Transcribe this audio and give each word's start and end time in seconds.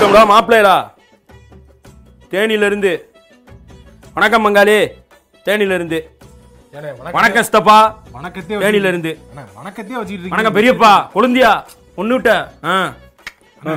வணக்கம்டா 0.00 0.20
மாப்பிள்ளைடா. 0.28 0.74
தேனியிலிருந்து 2.30 2.92
வணக்கம் 4.14 4.44
மங்காளி 4.44 4.76
தேனியிலிருந்து 5.46 5.98
வணக்கம் 7.12 7.46
ஸ்தப்பா 7.48 7.76
வணக்கத்தையே 8.14 8.56
தேனியில 8.56 8.60
வச்சுக்கிட்டு- 8.60 8.90
இருந்து 8.90 9.12
அண்ணா, 9.28 9.42
வணக்கத்தையே 9.58 9.98
வச்சுக்கிட்டு 9.98 10.12
இருக்கீங்க. 10.14 10.34
வணக்கம் 10.34 10.56
பெரியப்பா. 10.58 10.92
கொழுந்தியா 11.14 11.50
ஒன்னுட்ட 11.96 12.30
ஆ. 12.64 12.76
அண்ணா, 13.60 13.74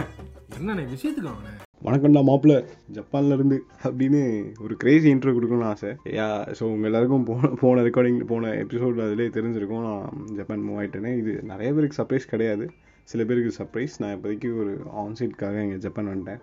என்னண்ணே 0.57 0.85
விஷயத்துக்கு 0.93 1.31
அவனே 1.31 1.51
வணக்கம்டா 1.81 2.21
மாப்பிள்ள. 2.23 2.55
ஜப்பான்ல 2.93 3.33
இருந்து 3.33 3.57
அப்படின்னு 3.83 4.21
ஒரு 4.61 4.77
கிரேசி 4.77 5.13
இன்ட்ரோ 5.13 5.33
கொடுக்கணும்னு 5.33 5.65
ஆசை. 5.65 5.89
யா 6.11 6.27
ஸோ 6.59 6.63
உங்கள் 6.65 6.89
எல்லாருக்கும் 6.91 7.25
போன 7.25 7.47
போன 7.61 7.81
ரெக்கார்டிங் 7.81 8.23
போன 8.23 8.53
எபிசோட் 8.63 9.05
அதிலே 9.05 9.27
தெரிஞ்சிருக்கும். 9.29 9.85
நான் 9.89 10.07
ஜப்பான் 10.35 10.65
மூவ் 10.67 10.79
ஆயிட்டேனே. 10.79 11.17
இது 11.17 11.39
நிறைய 11.43 11.73
பேருக்கு 11.73 12.01
சர்ப்ரைஸ் 12.01 12.31
கிடையாது. 12.33 12.67
சில 13.11 13.21
பேருக்கு 13.29 13.57
சர்ப்ரைஸ் 13.59 13.95
நான் 14.01 14.13
இப்போதைக்கு 14.17 14.49
ஒரு 14.61 14.73
ஆன்சைட்காக 15.03 15.63
இங்கே 15.65 15.79
ஜப்பான் 15.85 16.11
வந்துட்டேன். 16.11 16.41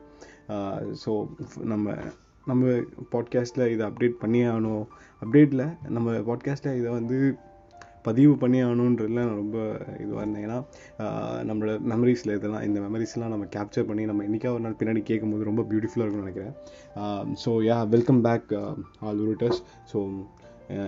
ஸோ 1.02 1.12
நம்ம 1.72 1.94
நம்ம 2.50 2.72
பாட்காஸ்ட்டில் 3.14 3.70
இதை 3.74 3.84
அப்டேட் 3.88 4.20
பண்ணியே 4.24 4.46
ஆகணும். 4.52 4.84
அப்டேட்டில் 5.24 5.64
நம்ம 5.96 6.12
பாட்காஸ்ட்டில் 6.28 6.78
இதை 6.80 6.90
வந்து 6.98 7.18
பதிவு 8.06 8.34
பண்ணி 8.42 8.58
ஆகணுன்றதுல 8.66 9.22
நான் 9.26 9.40
ரொம்ப 9.40 9.58
இதுவாக 10.02 10.22
இருந்தேன். 10.22 10.44
ஏன்னா 10.46 10.58
நம்மளோட 11.48 11.72
மெமரிஸில் 11.92 12.34
இதெல்லாம் 12.36 12.64
இந்த 12.68 12.78
மெமரிஸ்லாம் 12.86 13.34
நம்ம 13.34 13.48
கேப்சர் 13.56 13.88
பண்ணி 13.90 14.04
நம்ம 14.10 14.24
என்னைக்கா 14.28 14.52
ஒரு 14.56 14.64
நாள் 14.66 14.78
பின்னாடி 14.82 15.02
கேட்கும்போது 15.10 15.48
ரொம்ப 15.50 15.64
பியூட்டிஃபுல்லாக 15.70 16.06
இருக்கும்னு 16.06 16.26
நினைக்கிறேன். 16.26 16.54
So 17.42 17.52
ya 17.68 17.78
welcome 17.94 18.22
back 18.28 18.52
all 19.06 19.22
routers 19.28 19.60
so 19.92 20.00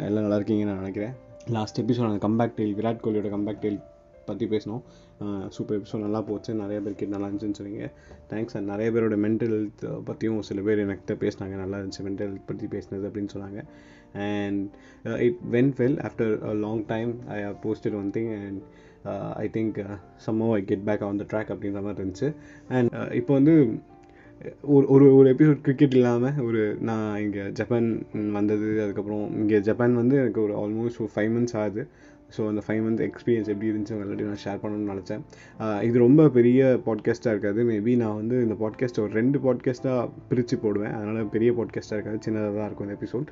எல்லாம் 0.08 0.24
நல்லா 0.26 0.38
இருக்கீங்கன்னு 0.40 0.72
நான் 0.72 0.82
நினைக்கிறேன். 0.84 1.14
லாஸ்ட் 1.56 1.80
எபிசோட் 1.84 2.10
அந்த 2.10 2.22
கம்பேக் 2.26 2.56
டெயில் 2.60 2.76
விராட் 2.80 3.04
கோலியோட 3.06 3.30
கம்பேக் 3.36 3.62
டெயில் 3.64 3.80
பற்றி 4.26 4.46
பேசினோம். 4.52 4.82
சூப்பர் 5.56 5.76
எபிசோட் 5.78 6.04
நல்லா 6.06 6.20
போச்சு. 6.28 6.50
நிறைய 6.62 6.78
பேர் 6.84 6.98
கிட்ட 7.00 7.12
நல்லா 7.14 7.28
இருந்துச்சுன்னு 7.28 7.58
சொன்னீங்க. 7.60 7.86
தேங்க்ஸ் 8.32 8.56
அண்ட் 8.58 8.70
நிறைய 8.72 8.88
பேரோட 8.94 9.16
மென்டல் 9.26 9.54
ஹெல்த் 9.56 9.84
பற்றியும் 10.08 10.40
சில 10.50 10.62
பேர் 10.68 10.82
என்கிட்ட 10.84 11.16
பேசினாங்க. 11.24 11.56
நல்லா 11.64 11.78
இருந்துச்சு 11.80 12.06
மென்டல் 12.08 12.30
ஹெல்த் 12.30 12.48
பற்றி 12.52 12.68
பேசினது 12.76 13.08
அப்படின்னு 13.10 13.34
சொன்னாங்க. 13.36 13.60
And 14.28 14.64
it 15.26 15.40
when 15.56 15.72
well 15.82 15.98
after 16.08 16.34
a 16.50 16.54
long 16.66 16.82
time 16.94 17.12
I 17.36 17.38
have 17.46 17.58
posted 17.66 17.98
one 18.00 18.10
thing 18.18 18.32
and 18.40 18.60
I 19.44 19.46
think 19.56 19.78
somehow 20.26 20.48
I 20.58 20.60
get 20.72 20.84
back 20.90 21.06
on 21.06 21.22
the 21.22 21.26
track 21.32 21.52
அப்படின்ற 21.54 21.80
மாதிரி 21.86 22.00
இருந்துச்சு. 22.02 22.30
அண்ட் 22.76 22.90
uh, 22.98 23.08
இப்போ 23.20 23.32
வந்து 23.40 23.56
ஒரு 24.74 24.86
ஒரு 24.94 25.06
ஒரு 25.16 25.26
எபிசோட் 25.34 25.58
கிரிக்கெட் 25.66 25.94
இல்லாமல் 25.98 26.38
ஒரு 26.46 26.62
நான் 26.88 27.08
இங்கே 27.24 27.42
ஜப்பான் 27.58 27.88
வந்தது. 28.38 28.68
அதுக்கப்புறம் 28.84 29.26
இங்கே 29.40 29.58
ஜப்பான் 29.68 29.94
வந்து 30.00 30.16
எனக்கு 30.22 30.40
ஒரு 30.46 30.54
ஆல்மோஸ்ட் 30.62 31.00
ஒரு 31.04 31.10
ஃபைவ் 31.14 31.30
மந்த்ஸ் 31.34 31.56
ஆகுது. 31.60 31.82
ஸோ 32.36 32.48
அந்த 32.48 32.62
ஃபைவ் 32.66 32.82
மந்த் 32.86 33.02
எக்ஸ்பீரியன்ஸ் 33.08 33.50
எப்படி 33.54 33.70
இருந்துச்சு 33.72 33.94
எல்லாத்தையும் 33.94 34.32
நான் 34.32 34.44
ஷேர் 34.44 34.60
பண்ணணும்னு 34.62 34.92
நினச்சேன். 34.92 35.22
இது 35.82 35.98
ரொம்ப 35.98 36.28
பெரிய 36.28 36.80
பாட்காஸ்ட்டாக 36.86 37.34
இருக்காது. 37.34 37.62
மேபி 37.70 37.96
நான் 37.96 38.14
வந்து 38.14 38.42
இந்த 38.42 38.56
பாட்காஸ்ட் 38.60 39.00
ஒரு 39.00 39.12
ரெண்டு 39.12 39.38
பாட்காஸ்ட்டாக 39.38 40.10
பிரித்து 40.28 40.58
போடுவேன். 40.58 40.92
அதனால் 40.92 41.28
பெரிய 41.28 41.52
பாட்காஸ்ட்டாக 41.52 41.98
இருக்காது. 41.98 42.18
சின்னதாக 42.26 42.56
தான் 42.56 42.66
இருக்கும் 42.66 42.88
இந்த 42.88 42.98
எபிசோட் 43.00 43.28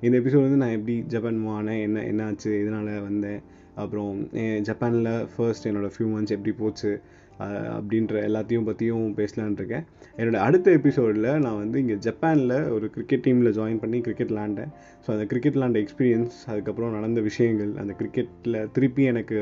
இந்த 0.00 0.18
எபிசோட் 0.20 0.46
வந்து 0.46 0.56
நான் 0.56 0.76
எப்படி 0.78 0.96
ஜப்பான் 1.06 1.46
மூவ் 1.46 1.70
என்ன 1.88 2.00
என்னாச்சு 2.12 2.50
எதனால் 2.62 3.00
வந்தேன் 3.00 3.42
அப்புறம் 3.74 4.28
ஜப்பானில் 4.62 5.26
ஃபர்ஸ்ட் 5.36 5.68
என்னோடய 5.68 5.90
ஃபியூ 5.96 6.06
மந்த்ஸ் 6.12 6.34
எப்படி 6.36 6.52
போச்சு 6.52 7.00
அப்படின்ற 7.38 8.14
எல்லாத்தையும் 8.28 8.66
பற்றியும் 8.68 9.06
பேசலான் 9.18 9.56
இருக்கேன். 9.60 9.84
என்னோட 10.18 10.38
அடுத்த 10.46 10.70
எபிசோடில் 10.78 11.28
நான் 11.44 11.58
வந்து 11.62 11.78
இங்கே 11.82 11.96
ஜப்பானில் 12.06 12.54
ஒரு 12.76 12.86
கிரிக்கெட் 12.94 13.24
டீமில் 13.26 13.50
ஜாயின் 13.58 13.80
பண்ணி 13.82 13.98
கிரிக்கெட் 14.06 14.32
விளாண்டேன் 14.32 14.70
ஸோ 15.04 15.08
அந்த 15.14 15.24
கிரிக்கெட் 15.30 15.56
விளாண்ட 15.56 15.78
எக்ஸ்பீரியன்ஸ் 15.84 16.36
அதுக்கப்புறம் 16.50 16.94
நடந்த 16.96 17.20
விஷயங்கள் 17.28 17.72
அந்த 17.82 17.92
கிரிக்கெட்டில் 18.00 18.58
திருப்பி 18.76 19.04
எனக்கு 19.12 19.38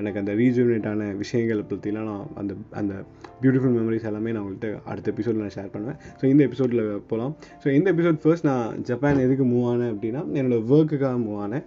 எனக்கு 0.00 0.20
அந்த 0.22 0.34
ரீஜுனேட் 0.42 0.88
விஷயங்களை 1.22 1.64
பற்றிலாம் 1.72 2.08
நான் 2.10 2.26
அந்த 2.42 2.54
அந்த 2.82 2.94
பியூட்டிஃபுல் 3.42 3.74
மெமரிஸ் 3.78 4.08
எல்லாமே 4.10 4.32
நான் 4.34 4.44
உங்கள்கிட்ட 4.44 4.70
அடுத்த 4.90 5.12
எபிசோடில் 5.14 5.42
நான் 5.44 5.56
ஷேர் 5.58 5.72
பண்ணுவேன். 5.74 5.98
ஸோ 6.20 6.24
இந்த 6.32 6.42
எபிசோடில் 6.48 6.84
போகலாம் 7.10 7.34
ஸோ 7.64 7.68
இந்த 7.78 7.88
எபிசோட் 7.94 8.20
ஃபர்ஸ்ட் 8.24 8.48
நான் 8.50 8.82
ஜப்பான் 8.90 9.24
எதுக்கு 9.26 9.46
மூவ் 9.52 9.68
ஆனேன் 9.72 9.92
அப்படின்னா 9.94 10.22
என்னோட 10.40 10.58
ஒர்க்குக்காக 10.74 11.16
மூவ் 11.26 11.40
ஆனேன். 11.46 11.64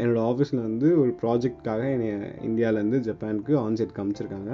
என்னோடய 0.00 0.06
என்னோட 0.06 0.20
ஆஃபீஸில் 0.30 0.62
வந்து 0.68 0.88
ஒரு 1.02 1.10
ப்ராஜெக்ட்காக 1.22 1.82
என்னை 1.94 2.08
இந்தியாவிலேருந்து 2.48 2.98
ஜப்பானுக்கு 3.08 3.52
ஆன்சைட் 3.64 3.96
காமிச்சிருக்காங்க. 3.98 4.52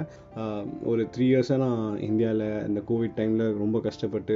ஒரு 0.91 1.03
த்ரீ 1.15 1.25
இயர்ஸாக 1.31 1.59
நான் 1.65 1.99
இந்தியாவில் 2.09 2.45
இந்த 2.67 2.79
கோவிட் 2.89 3.17
டைமில் 3.19 3.45
ரொம்ப 3.63 3.79
கஷ்டப்பட்டு 3.87 4.35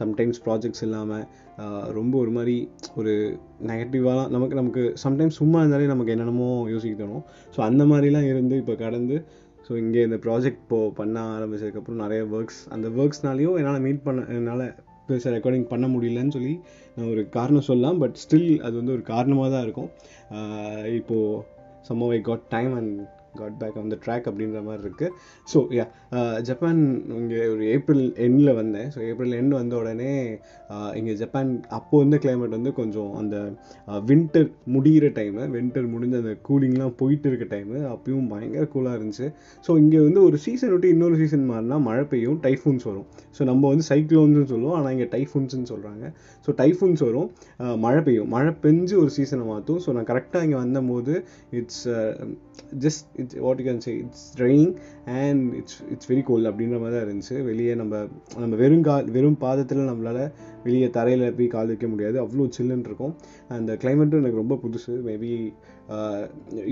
சம்டைம்ஸ் 0.00 0.40
ப்ராஜெக்ட்ஸ் 0.44 0.84
இல்லாமல் 0.86 1.24
ரொம்ப 1.98 2.14
ஒரு 2.18 2.32
மாதிரி 2.36 2.56
ஒரு 3.00 3.12
நெகட்டிவாக 3.70 4.24
நமக்கு 4.34 4.58
நமக்கு 4.60 4.82
சம்டைம்ஸ் 5.04 5.40
சும்மா 5.40 5.60
இருந்தாலே 5.62 5.88
நமக்கு 5.92 6.14
என்னென்னமோ 6.14 6.48
யோசிக்க 6.74 6.94
தோணும். 7.02 7.24
ஸோ 7.54 7.60
அந்த 7.68 7.84
மாதிரிலாம் 7.84 8.28
இருந்து 8.32 8.56
இப்போ 8.62 8.74
கடந்து 8.84 9.16
ஸோ 9.68 9.72
இங்கே 9.82 10.02
இந்த 10.08 10.18
ப்ராஜெக்ட் 10.26 10.62
இப்போது 10.64 10.92
பண்ண 10.98 11.16
ஆரம்பிச்சதுக்கப்புறம் 11.36 12.02
நிறைய 12.04 12.20
ஒர்க்ஸ் 12.36 12.60
அந்த 12.74 12.88
ஒர்க்ஸ்னாலேயும் 13.00 13.58
என்னால் 13.62 13.84
மீட் 13.86 14.06
பண்ண 14.06 14.24
என்னால் 14.36 14.66
பெருசாக 15.08 15.32
ரெக்கார்டிங் 15.36 15.68
பண்ண 15.72 15.86
முடியலன்னு 15.88 16.34
சொல்லி 16.36 16.54
நான் 16.94 17.10
ஒரு 17.12 17.22
காரணம் 17.36 17.68
சொல்லலாம். 17.68 17.98
பட் 18.02 18.16
ஸ்டில் 18.24 18.50
அது 18.66 18.74
வந்து 18.76 18.94
ஒரு 18.96 19.04
காரணமாக 19.12 19.50
தான் 19.54 19.64
இருக்கும் 19.66 19.90
இப்போது 21.00 21.44
somehow 21.88 22.08
I 22.16 22.20
got 22.28 22.46
time 22.54 22.72
and 22.80 22.98
got 23.40 23.56
back 23.60 23.76
on 23.80 23.92
the 23.94 23.98
track 24.04 24.26
அப்படின்ற 24.30 24.60
மாதிரி 24.66 24.82
இருக்குது 24.84 25.12
ஸோ 25.48 25.58
யா 25.78 25.86
ஜப்பான் 26.48 26.80
uh, 27.06 27.16
இங்கே 27.18 27.40
ஒரு 27.52 27.64
ஏப்ரல் 27.74 28.04
எண்டில் 28.26 28.52
வந்தேன். 28.58 28.88
ஸோ 28.94 28.98
ஏப்ரல் 29.08 29.34
எண்ட் 29.40 29.54
வந்த 29.58 29.74
உடனே 29.82 30.12
uh, 30.74 30.90
இங்கே 30.98 31.14
ஜப்பான் 31.22 31.50
அப்போது 31.78 32.02
இருந்த 32.02 32.18
கிளைமேட் 32.24 32.56
வந்து 32.58 32.72
கொஞ்சம் 32.80 33.12
அந்த 33.20 33.36
வின்டர் 34.10 34.48
முடிகிற 34.74 35.06
டைமு 35.18 35.44
வின்டர் 35.56 35.88
முடிஞ்ச 35.94 36.16
அந்த 36.22 36.34
கூலிங்லாம் 36.48 36.94
போயிட்டு 37.00 37.28
இருக்க 37.30 37.46
டைமு 37.54 37.78
அப்பயும் 37.92 38.28
பயங்கர 38.32 38.64
கூலாக 38.74 38.98
இருந்துச்சு. 38.98 39.28
ஸோ 39.64 39.70
இங்கே 39.82 40.00
வந்து 40.06 40.22
ஒரு 40.28 40.38
சீசன் 40.46 40.72
விட்டு 40.74 40.92
இன்னொரு 40.94 41.18
சீசன் 41.22 41.46
மாறினா 41.52 41.78
மழை 41.88 42.04
பெய்யும் 42.12 42.40
டைஃபூன்ஸ் 42.46 42.86
வரும். 42.90 43.06
ஸோ 43.38 43.44
நம்ம 43.50 43.68
வந்து 43.72 43.86
சைக்ளோன்ஸ்னு 43.92 44.48
சொல்லுவோம் 44.54 44.76
ஆனால் 44.78 44.92
இங்கே 44.96 45.08
டைஃபூன்ஸ்னு 45.16 45.68
சொல்கிறாங்க 45.72 46.04
ஸோ 46.48 46.50
டைஃபூன்ஸ் 46.62 47.02
வரும் 47.08 47.28
uh, 47.64 47.76
மழை 47.86 48.02
பெய்யும். 48.08 48.30
மழை 48.36 48.52
பெஞ்சு 48.64 48.94
ஒரு 49.02 49.12
சீசனை 49.18 49.44
மாற்றும் 49.52 49.80
ஸோ 49.84 49.92
நான் 49.96 50.08
கரெக்டாக 50.12 50.46
இங்கே 50.46 50.58
வந்தபோது 50.64 51.14
it's 51.58 51.84
just 52.84 53.06
it's 53.32 53.44
what 53.46 53.60
you 53.60 53.66
can 53.70 53.82
say 53.86 53.92
it's 53.96 54.26
training 54.38 54.72
and 55.04 55.54
it's 55.54 55.78
it's 55.90 56.10
very 56.12 56.22
cold 56.22 56.46
அப்படின்ற 56.46 56.80
மாதிரி 56.80 56.96
தான் 56.96 57.06
இருந்துச்சு. 57.06 57.44
வெளியே 57.44 57.74
நம்ம 57.74 58.02
நம்ம 58.36 58.56
வெறும் 58.56 58.82
கா 58.82 58.96
வெறும் 59.16 59.38
பாதத்தில் 59.38 59.88
நம்மளால் 59.90 60.32
வெளியே 60.64 60.90
தரையில் 60.90 61.34
போய் 61.34 61.46
கால் 61.46 61.66
வைக்க 61.66 61.88
முடியாது. 61.88 62.16
அவ்வளோ 62.24 62.50
சில்லுன்னு 62.58 62.86
இருக்கும். 62.90 63.14
அந்த 63.48 63.72
கிளைமேட்டும் 63.82 64.22
எனக்கு 64.22 64.42
ரொம்ப 64.42 64.58
புதுசு. 64.64 64.94
மேபி 65.10 65.32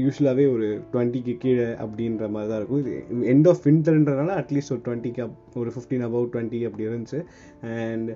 யூஸ்வலாகவே 0.02 0.44
ஒரு 0.54 0.66
டுவெண்ட்டிக்கு 0.92 1.34
கீழே 1.42 1.66
அப்படின்ற 1.84 2.24
மாதிரி 2.34 2.48
தான் 2.50 2.60
இருக்கும். 2.60 2.80
இது 2.84 2.92
எண்ட் 3.32 3.48
ஆஃப் 3.52 3.62
வின்டர்ன்றனால 3.66 4.34
அட்லீஸ்ட் 4.40 4.72
ஒரு 4.74 4.82
டுவெண்ட்டிக்கு 4.86 5.22
அப் 5.26 5.56
ஒரு 5.62 5.70
ஃபிஃப்டீன் 5.74 6.04
அபவ் 6.08 6.26
டுவெண்ட்டி 6.34 6.60
அப்படி 6.68 6.86
இருந்துச்சு. 6.88 7.20
அண்ட் 7.86 8.10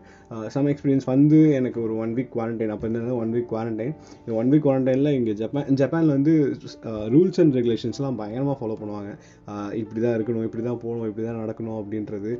சம் 0.54 0.70
எக்ஸ்பீரியன்ஸ் 0.72 1.08
வந்து 1.12 1.38
எனக்கு 1.58 1.78
ஒரு 1.86 1.94
ஒன் 2.04 2.14
வீக் 2.18 2.32
குவாரண்டைன் 2.36 2.74
அப்போ 2.74 2.86
இருந்தது 2.88 3.16
ஒன் 3.22 3.34
வீக் 3.36 3.50
குவாரண்டைன் 3.52 3.94
இந்த 4.22 4.34
ஒன் 4.40 4.50
வீக் 4.54 4.66
குவாரண்டைனில் 4.66 5.16
இங்கே 5.18 5.34
ஜப்பான் 5.42 5.78
ஜப்பானில் 5.82 6.16
வந்து 6.18 6.34
ரூல்ஸ் 7.14 7.40
அண்ட் 7.44 7.56
ரெகுலேஷன்ஸ்லாம் 7.60 8.18
பயங்கரமாக 8.22 8.58
ஃபாலோ 8.60 8.76
பண்ணுவாங்க. 8.82 9.12
இப்படி 9.82 10.00
தான் 10.06 10.16
இருக்கணும் 10.18 10.46
இப்படி 10.48 10.64
தான் 10.70 10.82
போகணும் 10.84 11.08
இப்படி 11.10 11.26
தான் 11.28 11.40
நடக்கணும் 11.44 11.78
அப்படின்றது. 11.82 12.32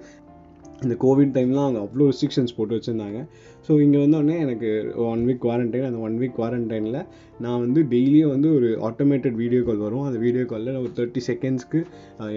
இந்த 0.85 0.95
கோவிட் 1.05 1.33
டைம்லாம் 1.37 1.67
அவங்க 1.67 1.81
அவ்வளோ 1.85 2.05
ரெஸ்ட்ரிக்ஷன்ஸ் 2.11 2.55
போட்டு 2.57 2.77
வச்சுருந்தாங்க. 2.77 3.19
ஸோ 3.67 3.73
இங்கே 3.85 3.99
வந்தோடனே 4.05 4.37
எனக்கு 4.45 4.69
ஒன் 5.11 5.23
வீக் 5.29 5.43
குவாரண்டைன் 5.45 5.87
அந்த 5.89 5.99
ஒன் 6.07 6.17
வீக் 6.21 6.37
குவாரண்டைனில் 6.39 7.01
நான் 7.45 7.61
வந்து 7.65 7.81
டெய்லியும் 7.95 8.33
வந்து 8.35 8.49
ஒரு 8.59 8.69
ஆட்டோமேட்டட் 8.89 9.37
வீடியோ 9.43 9.63
கால் 9.69 9.85
வரும். 9.87 10.07
அந்த 10.09 10.21
வீடியோ 10.25 10.45
காலில் 10.53 10.81
ஒரு 10.83 10.91
தேர்ட்டி 10.99 11.23
செகண்ட்ஸ்க்கு 11.29 11.81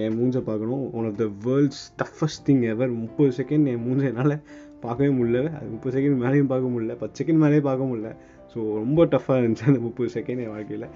என் 0.06 0.18
மூஞ்சை 0.20 0.44
பார்க்கணும். 0.52 0.84
One 1.00 1.08
of 1.12 1.18
the 1.24 1.28
world's 1.48 1.84
toughest 2.04 2.44
thing 2.50 2.64
ever 2.74 2.94
முப்பது 3.04 3.32
செகண்ட் 3.40 3.72
என் 3.74 3.84
மூஞ்சை 3.88 4.08
என்னால் 4.12 4.38
பார்க்கவே 4.86 5.10
முடியல. 5.18 5.42
அது 5.58 5.68
முப்பது 5.74 5.94
செகண்ட் 5.98 6.18
மேலேயும் 6.24 6.52
பார்க்க 6.54 6.74
முடியல. 6.74 6.96
பத்து 7.04 7.18
செகண்ட் 7.20 7.42
மேலேயும் 7.44 7.68
பார்க்க 7.70 7.90
முடியல. 7.92 8.12
ஸோ 8.54 8.60
ரொம்ப 8.80 9.06
டஃப்பாக 9.14 9.38
இருந்துச்சு 9.42 9.68
அந்த 9.72 9.82
முப்பது 9.86 10.10
செகண்ட் 10.16 10.42
என் 10.46 10.54
வாழ்க்கையில். 10.56 10.88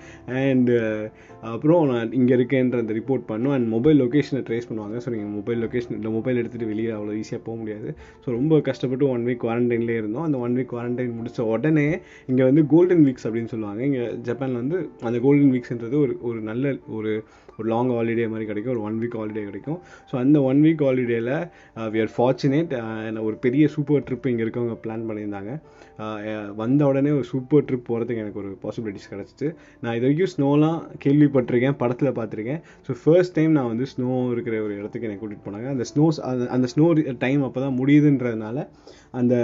அண்டு 0.42 0.76
uh, 0.80 1.06
அப்புறம் 1.54 1.82
நான் 1.92 2.14
இங்கே 2.20 2.34
இருக்கேன்ற 2.38 2.78
அந்த 2.84 2.94
ரிப்போர்ட் 3.00 3.26
பண்ணும். 3.32 3.54
அண்ட் 3.56 3.68
மொபைல் 3.76 3.98
லொக்கேஷனை 4.04 4.42
ட்ரேஸ் 4.50 4.70
பண்ணுவாங்க. 4.70 4.98
ஸோ 5.04 5.10
நீங்கள் 5.16 5.34
மொபைல் 5.40 5.60
லொக்கேஷன் 5.66 5.98
இந்த 6.00 6.12
மொபைல் 6.18 6.40
எடுத்துகிட்டு 6.42 6.72
வெளியே 6.74 6.92
அவ்வளோ 6.98 7.16
ஈஸியாக 7.22 7.42
போக 7.48 7.56
முடியாது. 7.62 7.90
ஸோ 8.24 8.28
ரொம்ப 8.38 8.60
கஷ்டப்பட்டு 8.70 9.08
ஒன் 9.16 9.26
வீக் 9.30 9.44
குவாரண்டைன்லேயே 9.46 10.00
இருந்தோம். 10.04 10.26
அந்த 10.30 10.40
ஒன் 10.48 10.56
வீக் 10.60 10.72
குவாரண்டைன் 10.76 11.18
முடிச்ச 11.20 11.48
உடனே 11.56 11.88
இங்கே 12.32 12.44
வந்து 12.44 12.64
கோல்டன் 12.76 13.04
வீக்ஸ் 13.08 13.28
அப்படின்னு 13.30 13.54
சொல்லுவாங்க. 13.56 13.82
இங்கே 13.90 14.06
ஜப்பானில் 14.30 14.62
வந்து 14.64 14.80
அந்த 15.10 15.18
கோல்டன் 15.26 15.54
வீக்ஸ்ன்றது 15.56 15.98
ஒரு 16.06 16.16
ஒரு 16.30 16.42
நல்ல 16.52 16.76
ஒரு 16.98 17.14
ஒரு 17.58 17.68
லாங் 17.70 17.90
ஹாலிடே 17.90 18.28
மாதிரி 18.30 18.46
கிடைக்கும் 18.46 18.74
ஒரு 18.76 18.82
ஒன் 18.82 19.00
வீக் 19.02 19.18
ஹாலிடே 19.22 19.44
கிடைக்கும். 19.44 19.80
ஸோ 20.12 20.16
அந்த 20.16 20.42
ஒன் 20.42 20.62
வீக் 20.62 20.86
ஹாலிடேயில் 20.88 21.34
வி 21.94 22.02
ஆர் 22.06 22.14
ஃபார்ச்சுனேட் 22.18 22.74
ஒரு 23.20 23.36
பெரிய 23.36 23.68
சூப்பர் 23.68 24.06
ட்ரிப் 24.10 24.28
இங்கே 24.28 24.44
இருக்கவங்க 24.44 24.78
பிளான் 24.86 25.08
பண்ணியிருந்தாங்க. 25.10 25.54
Uh, 26.00 26.18
eh, 26.30 26.48
வந்த 26.56 26.82
உடனே 26.86 27.12
ஒரு 27.12 27.24
சூப்பர் 27.24 27.64
ட்ரிப் 27.64 27.88
போகிறதுக்கு 27.88 28.22
எனக்கு 28.24 28.40
ஒரு 28.40 28.50
பாசிபிலிட்டிஸ் 28.64 29.08
கிடச்சிச்சு. 29.10 29.48
நான் 29.82 29.96
இது 29.96 30.06
வரைக்கும் 30.06 30.32
ஸ்னோலாம் 30.34 30.78
கேள்விப்பட்டிருக்கேன் 31.06 31.78
படத்தில் 31.78 32.10
பார்த்துருக்கேன். 32.10 32.60
ஸோ 32.88 32.96
ஃபர்ஸ்ட் 33.04 33.34
டைம் 33.34 33.52
நான் 33.52 33.68
வந்து 33.68 33.86
ஸ்னோ 33.94 34.32
இருக்கிற 34.32 34.62
ஒரு 34.62 34.78
இடத்துக்கு 34.78 35.08
என்னை 35.08 35.18
கூட்டிகிட்டு 35.22 35.48
போனாங்க. 35.48 35.68
அந்த 35.70 35.86
ஸ்னோஸ் 35.92 36.20
அந்த 36.48 36.68
ஸ்னோ 36.76 36.86
டைம் 37.18 37.44
அப்போ 37.44 37.62
தான் 37.62 37.78
முடியுதுன்றதுனால 37.80 38.68
அந்த 39.12 39.36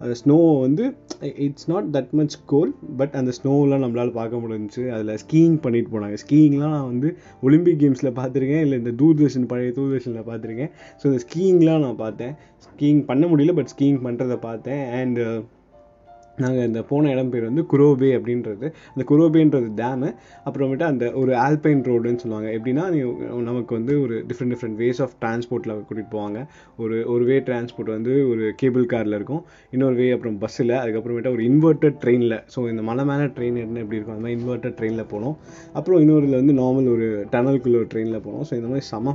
ஸ்னோ 0.00 0.60
வந்து 0.60 0.84
it's 1.20 1.68
not 1.68 1.84
that 1.92 2.10
much 2.10 2.36
cold 2.46 2.74
but 2.96 3.10
அந்த 3.10 3.32
ஸ்னோவெலாம் 3.38 3.84
நம்மளால் 3.84 4.12
பார்க்க 4.12 4.36
முடிஞ்சுச்சு. 4.36 4.88
அதில் 4.88 5.18
ஸ்கீயிங் 5.24 5.60
பண்ணிட்டு 5.60 5.98
போனாங்க. 5.98 6.16
ஸ்கீயிங்லாம் 6.26 6.74
நான் 6.76 6.90
வந்து 6.92 7.16
ஒலிம்பிக் 7.40 7.80
கேம்ஸில் 7.80 8.16
பார்த்துருக்கேன். 8.20 8.64
இல்லை 8.66 8.78
இந்த 8.78 8.92
தூர்தர்ஷன் 9.04 9.48
பழைய 9.48 9.72
தூர்தர்ஷனில் 9.76 10.28
பார்த்துருக்கேன். 10.30 10.72
ஸோ 11.02 11.06
இந்த 11.10 11.20
ஸ்கீயிங்லாம் 11.26 11.84
நான் 11.86 11.96
பார்த்தேன். 11.96 12.34
ஸ்கீயிங் 12.66 13.04
பண்ண 13.04 13.26
முடியல 13.26 13.54
பட் 13.54 13.72
ஸ்கீயிங் 13.78 14.00
பண்ணுறதை 14.04 14.36
பார்த்தேன். 14.40 14.84
அண்ட் 15.00 15.20
நாங்கள் 16.42 16.66
இந்த 16.70 16.80
போன 16.90 17.10
இடம் 17.14 17.30
பேர் 17.32 17.46
வந்து 17.48 17.62
குரோபே 17.72 18.10
அப்படின்றது. 18.18 18.66
அந்த 18.92 19.04
குரோபேன்றது 19.10 19.68
டேமு 19.80 20.08
அப்புறமேட்டு 20.48 20.86
அந்த 20.92 21.04
ஒரு 21.20 21.32
ஆல்பைன் 21.44 21.82
ரோடுன்னு 21.90 22.22
சொல்லுவாங்க. 22.22 22.48
எப்படின்னா 22.58 22.84
நமக்கு 23.50 23.72
வந்து 23.78 23.94
ஒரு 24.04 24.16
டிஃப்ரெண்ட் 24.28 24.52
டிஃப்ரெண்ட் 24.54 24.78
வேஸ் 24.82 25.00
ஆஃப் 25.04 25.14
டிரான்ஸ்போர்ட்டில் 25.22 25.74
கூட்டிகிட்டு 25.88 26.12
போவாங்க. 26.16 26.40
ஒரு 26.82 26.96
ஒரு 27.14 27.24
வே 27.30 27.38
டிரான்ஸ்போர்ட் 27.48 27.90
வந்து 27.96 28.14
ஒரு 28.32 28.44
கேபிள் 28.62 28.86
காரில் 28.92 29.16
இருக்கும். 29.18 29.42
இன்னொரு 29.76 29.96
வே 30.00 30.08
அப்புறம் 30.16 30.36
பஸ்ஸில் 30.44 30.74
அதுக்கப்புறமேட்டா 30.82 31.32
ஒரு 31.36 31.44
இன்வெர்ட்டட் 31.50 31.98
ட்ரெயினில் 32.04 32.36
ஸோ 32.54 32.68
இந்த 32.72 32.84
மலை 32.90 33.04
மேலே 33.10 33.26
ட்ரெயின் 33.36 33.58
என்ன 33.64 33.80
எப்படி 33.84 33.98
இருக்கும்? 33.98 34.16
அந்த 34.16 34.24
மாதிரி 34.26 34.38
இன்வெர்ட்டட் 34.40 34.76
ட்ரெயினில் 34.80 35.08
போனோம். 35.14 35.36
அப்புறம் 35.78 36.00
இன்னொருல 36.04 36.36
வந்து 36.42 36.56
நார்மல் 36.62 36.90
ஒரு 36.94 37.08
டனலுக்குள்ள 37.34 37.76
ஒரு 37.82 37.90
ட்ரெயினில் 37.94 38.22
போனோம். 38.26 38.44
ஸோ 38.50 38.54
இந்த 38.60 38.68
மாதிரி 38.72 38.86
செம 38.92 39.14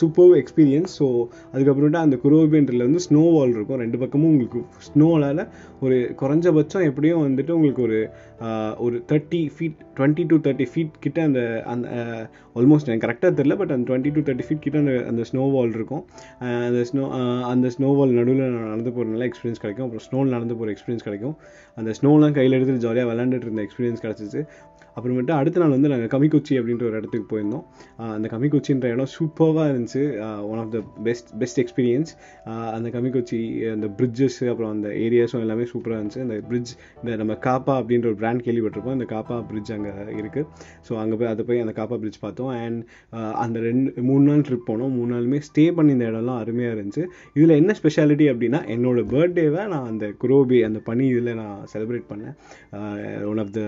சூப்பர் 0.00 0.34
எக்ஸ்பீரியன்ஸ் 0.42 0.92
ஸோ 1.00 1.06
அதுக்கப்புறமேட்டா 1.54 2.02
அந்த 2.06 2.18
குரோபேன்றதில் 2.24 2.86
வந்து 2.88 3.02
ஸ்னோ 3.08 3.24
வால் 3.36 3.54
இருக்கும். 3.56 3.80
ரெண்டு 3.84 3.98
பக்கமும் 3.98 4.30
உங்களுக்கு 4.32 4.62
ஸ்னோவால் 4.88 5.42
ஒரு 5.84 5.96
குறைஞ்ச 6.20 6.45
குறைஞ்சபட்சம் 6.46 6.86
எப்படியும் 6.88 7.22
வந்துட்டு 7.26 7.52
உங்களுக்கு 7.56 7.82
ஒரு 7.86 7.98
ஒரு 8.84 8.96
thirty 9.10 9.40
feet 9.54 9.78
twenty 9.96 10.24
to 10.30 10.36
thirty 10.46 10.66
feet 10.72 10.92
கிட்ட 11.04 11.18
அந்த 11.28 11.40
அந்த 11.72 11.88
ஆல்மோஸ்ட் 12.58 12.88
எனக்கு 12.90 13.06
கரெக்டாக 13.06 13.32
தெரில 13.38 13.54
பட் 13.60 13.72
அந்த 13.74 13.84
டுவெண்ட்டி 13.88 14.12
டு 14.16 14.22
தேர்ட்டி 14.28 14.46
ஃபீட் 14.48 14.62
கிட்ட 14.66 14.78
அந்த 14.84 14.94
அந்த 15.10 15.22
ஸ்னோ 15.30 15.44
வால் 15.54 15.74
இருக்கும். 15.78 16.04
அந்த 16.68 16.82
ஸ்னோ 16.90 17.04
அந்த 17.52 17.70
ஸ்னோ 17.76 17.90
வால் 17.98 18.16
நடுவில் 18.18 18.44
நடந்து 18.66 18.92
போகிற 18.92 19.08
நல்ல 19.12 19.26
எக்ஸ்பீரியன்ஸ் 19.30 19.62
கிடைக்கும். 19.64 19.86
அப்புறம் 19.86 20.06
ஸ்னோவில் 20.08 20.34
நடந்து 20.36 20.56
போகிற 20.60 20.74
எக்ஸ்பீரியன்ஸ் 20.76 21.06
கிடைக்கும். 21.08 21.36
அந்த 21.80 21.92
ஸ்னோலாம் 22.00 22.36
கையில் 22.38 22.56
எடுத்துட்டு 22.58 22.84
ஜாலியாக 22.86 23.08
விளாண்டுட்டு 23.12 23.48
இருந்த 23.48 23.64
எக்ஸ்பீரியன்ஸ் 23.66 24.04
கிடச்சிச்சு. 24.06 24.42
அப்புறமேட்டு 24.96 25.32
அடுத்த 25.38 25.60
நாள் 25.62 25.74
வந்து 25.76 25.90
நாங்கள் 25.92 26.10
கமிக்குச்சி 26.14 26.54
அப்படின்ற 26.60 26.84
ஒரு 26.88 26.96
இடத்துக்கு 27.00 27.26
போயிருந்தோம். 27.32 27.64
அந்த 28.16 28.26
கமிக்குச்சின்ற 28.34 28.86
இடம் 28.94 29.10
சூப்பராக 29.16 29.66
இருந்துச்சு. 29.72 30.02
One 30.50 30.60
of 30.62 30.70
the 30.74 30.80
best 31.06 31.30
best 31.40 31.60
experience 31.62 32.12
அந்த 32.76 32.90
கமிக்குச்சி 32.94 33.38
அந்த 33.74 33.88
பிரிட்ஜஸ் 33.98 34.38
அப்புறம் 34.52 34.72
அந்த 34.76 34.88
ஏரியாஸும் 35.06 35.42
எல்லாமே 35.46 35.66
சூப்பராக 35.72 35.98
இருந்துச்சு. 35.98 36.22
அந்த 36.26 36.36
பிரிட்ஜ் 36.50 36.72
இந்த 37.00 37.16
நம்ம 37.22 37.36
காப்பா 37.48 37.74
அப்படின்ற 37.80 38.08
ஒரு 38.12 38.18
பிராண்ட் 38.22 38.44
கேள்விப்பட்டிருப்போம். 38.46 38.96
இந்த 38.98 39.08
காப்பா 39.14 39.38
பிரிட்ஜ் 39.50 39.72
அங்கே 39.76 39.92
இருக்குது 40.20 40.46
ஸோ 40.88 40.94
அங்கே 41.02 41.18
போய் 41.20 41.30
அதை 41.32 41.44
போய் 41.50 41.62
அந்த 41.64 41.74
காப்பா 41.80 41.98
பிரிட்ஜ் 42.04 42.20
பார்த்தோம். 42.24 42.52
அண்ட் 42.64 42.80
அந்த 43.44 43.58
ரெண்டு 43.68 44.06
மூணு 44.10 44.24
நாள் 44.30 44.46
ட்ரிப் 44.48 44.68
போனோம். 44.70 44.94
மூணு 44.98 45.10
நாளுமே 45.16 45.40
ஸ்டே 45.50 45.66
பண்ணி 45.78 45.92
இந்த 45.96 46.06
இடம்லாம் 46.12 46.40
அருமையாக 46.44 46.74
இருந்துச்சு. 46.76 47.04
இதில் 47.38 47.58
என்ன 47.60 47.74
ஸ்பெஷாலிட்டி 47.82 48.28
அப்படின்னா 48.32 48.62
என்னோட 48.76 49.00
பர்த்டேவை 49.14 49.62
நான் 49.74 49.88
அந்த 49.92 50.06
குரோபி 50.24 50.58
அந்த 50.70 50.80
பனி 50.90 51.06
இதில் 51.14 51.38
நான் 51.42 51.56
செலிப்ரேட் 51.74 52.10
பண்ணேன். 52.12 52.36
One 53.30 53.42
of 53.44 53.54
the 53.58 53.62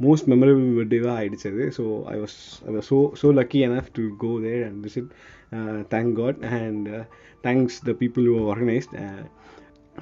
most 0.00 0.28
memorable 0.32 0.68
பர்த்டேவாக 0.78 1.16
ஆயிடுச்சு 1.16 1.48
அது. 1.52 1.66
So 1.78 1.84
I 2.14 2.16
was 2.20 2.38
I 2.68 2.72
was 2.74 2.88
so 2.92 2.98
so 3.22 3.28
lucky 3.40 3.60
enough 3.68 3.90
to 3.92 4.04
go 4.16 4.32
there 4.46 4.62
and 4.68 4.80
visit 4.86 5.10
thank 5.88 6.12
God 6.12 6.40
and 6.60 6.88
thanks 7.42 7.78
the 7.88 7.94
people 8.02 8.26
who 8.32 8.38
organised 8.50 8.94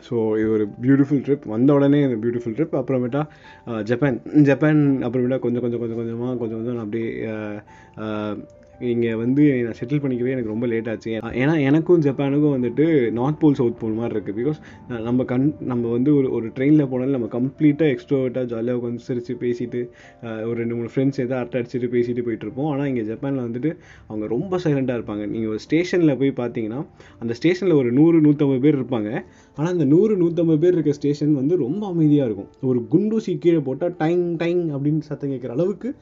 so 0.09 0.17
இது 0.39 0.49
ஒரு 0.51 0.65
பியூட்டிஃபுல் 0.83 1.23
ட்ரிப் 1.27 1.47
வந்த 1.47 1.71
உடனே 1.75 2.01
இந்த 2.03 2.17
beautiful 2.17 2.55
trip 2.59 2.77
அப்புறமேட்டா 2.81 3.23
uh, 3.67 3.81
Japan 3.83 4.19
Japan 4.43 4.81
அப்புறமேட்டா 5.07 5.39
கொஞ்சம் 5.39 5.63
கொஞ்சம் 5.63 5.81
கொஞ்சம் 5.81 5.99
கொஞ்சமாக 6.01 6.37
கொஞ்சம் 6.37 6.59
கொஞ்சம் 6.59 6.77
நான் 6.77 6.87
அப்படியே 6.87 7.09
uh, 7.33 7.57
uh, 8.05 8.35
இங்கே 8.81 9.15
வந்து 9.15 9.63
நான் 9.63 9.73
செட்டில் 9.73 10.03
பண்ணிக்கவே 10.03 10.31
எனக்கு 10.31 10.49
ரொம்ப 10.49 10.67
லேட் 10.67 10.89
ஆச்சு. 10.89 11.11
ஏன்னா- 11.11 11.31
ஏன்னா 11.31 11.61
எனக்கும் 11.61 12.01
ஜப்பானுக்கும் 12.01 12.59
வந்துட்டு 12.59 13.11
நார்த் 13.11 13.41
போல் 13.41 13.55
சவுத் 13.55 13.81
போல் 13.81 13.93
மாதிரி 13.93 14.19
இருக்குது 14.19 14.35
பிகாஸ் 14.37 15.01
நம்ம 15.01 15.25
கண் 15.25 15.55
நம்ம 15.61 15.89
வந்து 15.89 16.17
ஒரு 16.17 16.33
ஒரு 16.33 16.47
ட்ரெயினில் 16.49 16.89
போனாலும் 16.89 17.21
நம்ம 17.21 17.27
கம்ப்ளீட்டாக 17.27 17.97
எக்ஸ்ட்ரோவர்ட்டாக 17.97 18.45
ஜாலியாக 18.45 18.87
உட்காந்து 18.87 18.95
சிரித்து 18.95 19.35
பேசிட்டு 19.35 19.89
ஒரு 20.23 20.55
ரெண்டு 20.55 20.75
மூணு 20.75 20.89
ஃப்ரெண்ட்ஸ் 20.95 21.19
எதாவது 21.19 21.35
அரட்டை 21.35 21.61
அடிச்சுட்டு 21.61 21.85
பேசிட்டு 21.85 22.23
போயிட்டுருப்போம் 22.29 22.71
ஆனால் 22.71 22.87
இங்கே 22.87 23.03
ஜப்பானில் 23.03 23.43
வந்துட்டு 23.43 23.77
அவங்க 24.07 24.27
ரொம்ப 24.27 24.57
சைலண்ட்டாக 24.57 25.01
இருப்பாங்க. 25.01 25.27
நீங்கள் 25.27 25.49
ஒரு 25.49 25.59
ஸ்டேஷனில் 25.59 26.17
போய் 26.17 26.33
பார்த்தீங்கன்னா 26.37 26.87
அந்த 27.19 27.35
ஸ்டேஷனில் 27.35 27.75
ஒரு 27.75 27.93
நூறு 27.93 28.21
நூற்றம்பது 28.21 28.61
பேர் 28.61 28.81
இருப்பாங்க. 28.81 29.25
ஆனால் 29.55 29.73
அந்த 29.73 29.85
நூறு 29.85 30.17
நூற்றம்பது 30.17 30.59
பேர் 30.59 30.73
இருக்க 30.73 30.93
ஸ்டேஷன் 30.93 31.35
வந்து 31.35 31.57
ரொம்ப 31.57 31.87
அமைதியாக 31.87 32.31
இருக்கும். 32.31 32.69
ஒரு 32.69 32.87
குண்டூசி 32.91 33.39
கீழே 33.39 33.59
போட்டால் 33.59 33.95
டைங் 33.99 34.37
டைங் 34.37 34.69
அப்படின்னு 34.69 35.01
சத்தம் 35.01 35.31
கேட்குற 35.31 35.49
அளவுக்கு 35.49 35.95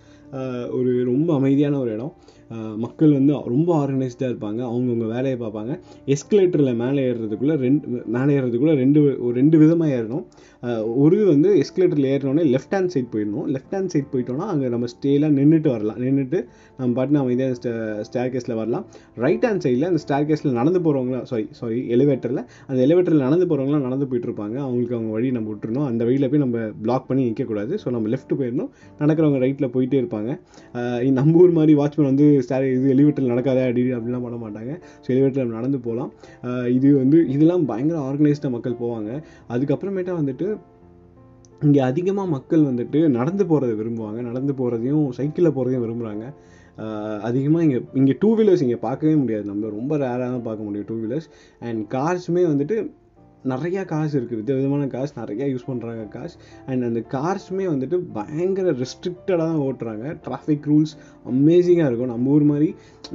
ஒரு 0.71 1.05
ரொம்ப 1.05 1.35
அமைதியான 1.35 1.79
ஒரு 1.79 1.93
இடம். 1.93 2.13
மக்கள் 2.77 3.13
வந்து 3.13 3.33
ரொம்ப 3.45 3.87
ஆர்கனைஸ்டாக 3.87 4.31
இருப்பாங்க. 4.33 4.61
அவங்கவுங்க 4.71 5.07
வேலையை 5.15 5.37
பார்ப்பாங்க. 5.41 5.73
எஸ்கலேட்டரில் 6.07 6.77
மேலே 6.77 7.01
ஏறுறதுக்குள்ளே 7.11 7.57
ரெண்டு 7.57 7.89
மேலே 7.89 8.39
ஏறுறதுக்குள்ளே 8.39 8.75
ரெண்டு 8.75 9.01
ஒரு 9.25 9.35
ரெண்டு 9.35 9.59
விதமாக 9.59 9.97
ஏறணும். 9.99 10.25
ஒரு 11.03 11.17
வந்து 11.31 11.49
எஸ்கலேட்டரில் 11.63 12.09
ஏறினோடனே 12.13 12.45
லெஃப்ட் 12.53 12.75
ஹேண்ட் 12.77 12.93
சைட் 12.93 13.09
போயிடணும். 13.15 13.47
லெஃப்ட் 13.55 13.75
ஹேண்ட் 13.77 13.91
சைட் 13.95 14.09
போயிட்டோம்னா 14.13 14.47
அங்கே 14.53 14.69
நம்ம 14.75 14.87
ஸ்டேலாம் 14.93 15.35
நின்றுட்டு 15.39 15.71
வரலாம். 15.75 15.99
நின்றுட்டு 16.05 16.39
நம்ம 16.79 16.89
பாட்டு 16.99 17.15
நம்ம 17.17 17.33
இதே 17.35 17.47
ஸ்டேர் 18.09 18.31
கேஸில் 18.35 18.55
வரலாம். 18.61 18.85
ரைட் 19.25 19.45
ஹேண்ட் 19.49 19.63
சைடில் 19.65 19.87
அந்த 19.91 20.01
ஸ்டேர் 20.05 20.27
கேஸில் 20.31 20.57
நடந்து 20.61 20.81
போகிறவங்களாம் 20.87 21.27
சாரி 21.31 21.47
சாரி 21.61 21.79
எலிவேட்டரில் 21.97 22.43
அந்த 22.69 22.79
எலிவேட்டரில் 22.87 23.25
நடந்து 23.27 23.47
போகிறவங்களாம் 23.51 23.87
நடந்து 23.89 24.09
போயிட்டு 24.11 24.29
இருப்பாங்க 24.31 24.57
அவங்களுக்கு 24.65 24.97
அவங்க 24.99 25.13
வழி 25.17 25.31
நம்ம 25.39 25.51
விட்டுருணும் 25.53 25.87
அந்த 25.91 26.03
வழியில் 26.09 26.29
போய் 26.33 26.43
நம்ம 26.45 26.65
பிளாக் 26.87 27.07
பண்ணி 27.11 27.25
நிற்கக்கூடாது 27.29 27.73
ஸோ 27.85 27.95
நம்ம 27.97 28.13
லெஃப்ட் 28.15 28.35
போயிடணும். 28.41 28.71
நடக்கிறவங்க 29.03 29.41
ரைட்டில் 29.45 29.73
போயிட்டே 29.77 30.01
இருப்பாங்க. 30.03 30.31
நம்ம 31.19 31.37
ஊர் 31.43 31.57
மாதிரி 31.61 31.75
வாட்ச்மேன் 31.83 32.11
வந்து 32.13 32.29
ஸ்டேர் 32.47 32.69
இது 32.77 32.89
எலிவேட்டரில் 32.97 33.33
நடக்காத 33.35 33.63
அடி 33.71 33.85
அப்படிலாம் 33.99 34.27
பண்ண 34.29 34.39
மாட்டாங்க. 34.47 34.73
ஸோ 35.05 35.09
எலிவேட்டரில் 35.17 35.57
நடந்து 35.59 35.81
போகலாம். 35.89 36.11
இது 36.79 36.89
வந்து 37.03 37.21
இதெல்லாம் 37.37 37.67
பயங்கர 37.73 37.99
ஆர்கனைஸ்டாக 38.11 38.55
மக்கள் 38.59 38.81
போவாங்க. 38.85 39.11
அதுக்கப்புறமேட்டா 39.55 40.15
வந்துட்டு 40.23 40.49
இங்கே 41.65 41.81
அதிகமாக 41.91 42.29
மக்கள் 42.37 42.69
வந்துட்டு 42.71 43.01
நடந்து 43.19 43.45
போகிறத 43.51 43.73
விரும்புவாங்க. 43.81 44.21
நடந்து 44.29 44.53
போகிறதையும் 44.61 45.07
சைக்கிளில் 45.19 45.55
போகிறதையும் 45.57 45.85
விரும்புகிறாங்க 45.87 46.27
அதிகமாக 47.29 47.65
இங்கே 47.67 47.79
இங்கே 47.99 48.15
டூ 48.23 48.31
வீலர்ஸ் 48.39 48.65
இங்கே 48.65 48.79
பார்க்கவே 48.87 49.15
முடியாது. 49.23 49.45
நம்ம 49.51 49.69
ரொம்ப 49.79 49.93
ரேராக 50.03 50.31
தான் 50.35 50.47
பார்க்க 50.49 50.67
முடியும் 50.69 50.89
டூ 50.91 50.97
வீலர்ஸ் 51.03 51.29
அண்ட் 51.67 51.83
கார்ஸுமே 51.97 52.45
வந்துட்டு 52.53 52.77
நிறையா 53.53 53.83
காசு 53.91 54.15
இருக்குது. 54.19 54.39
வித 54.41 54.53
விதமான 54.59 54.87
காசு 54.95 55.13
நிறையா 55.21 55.47
யூஸ் 55.51 55.67
பண்ணுறாங்க 55.69 56.05
காசு 56.15 56.35
அண்ட் 56.71 56.87
அந்த 56.89 57.01
கார்ஸுமே 57.15 57.67
வந்துட்டு 57.73 57.97
பயங்கர 58.17 58.73
ரெஸ்ட்ரிக்டடாக 58.81 59.37
தான் 59.43 59.61
ஓட்டுறாங்க. 59.67 60.07
டிராஃபிக் 60.25 60.67
ரூல்ஸ் 60.71 60.95
அமேசிங்காக 61.33 61.89
இருக்கும். 61.91 62.13
நம்ம 62.15 62.33
ஊர் 62.37 62.47
மாதிரி 62.51 62.69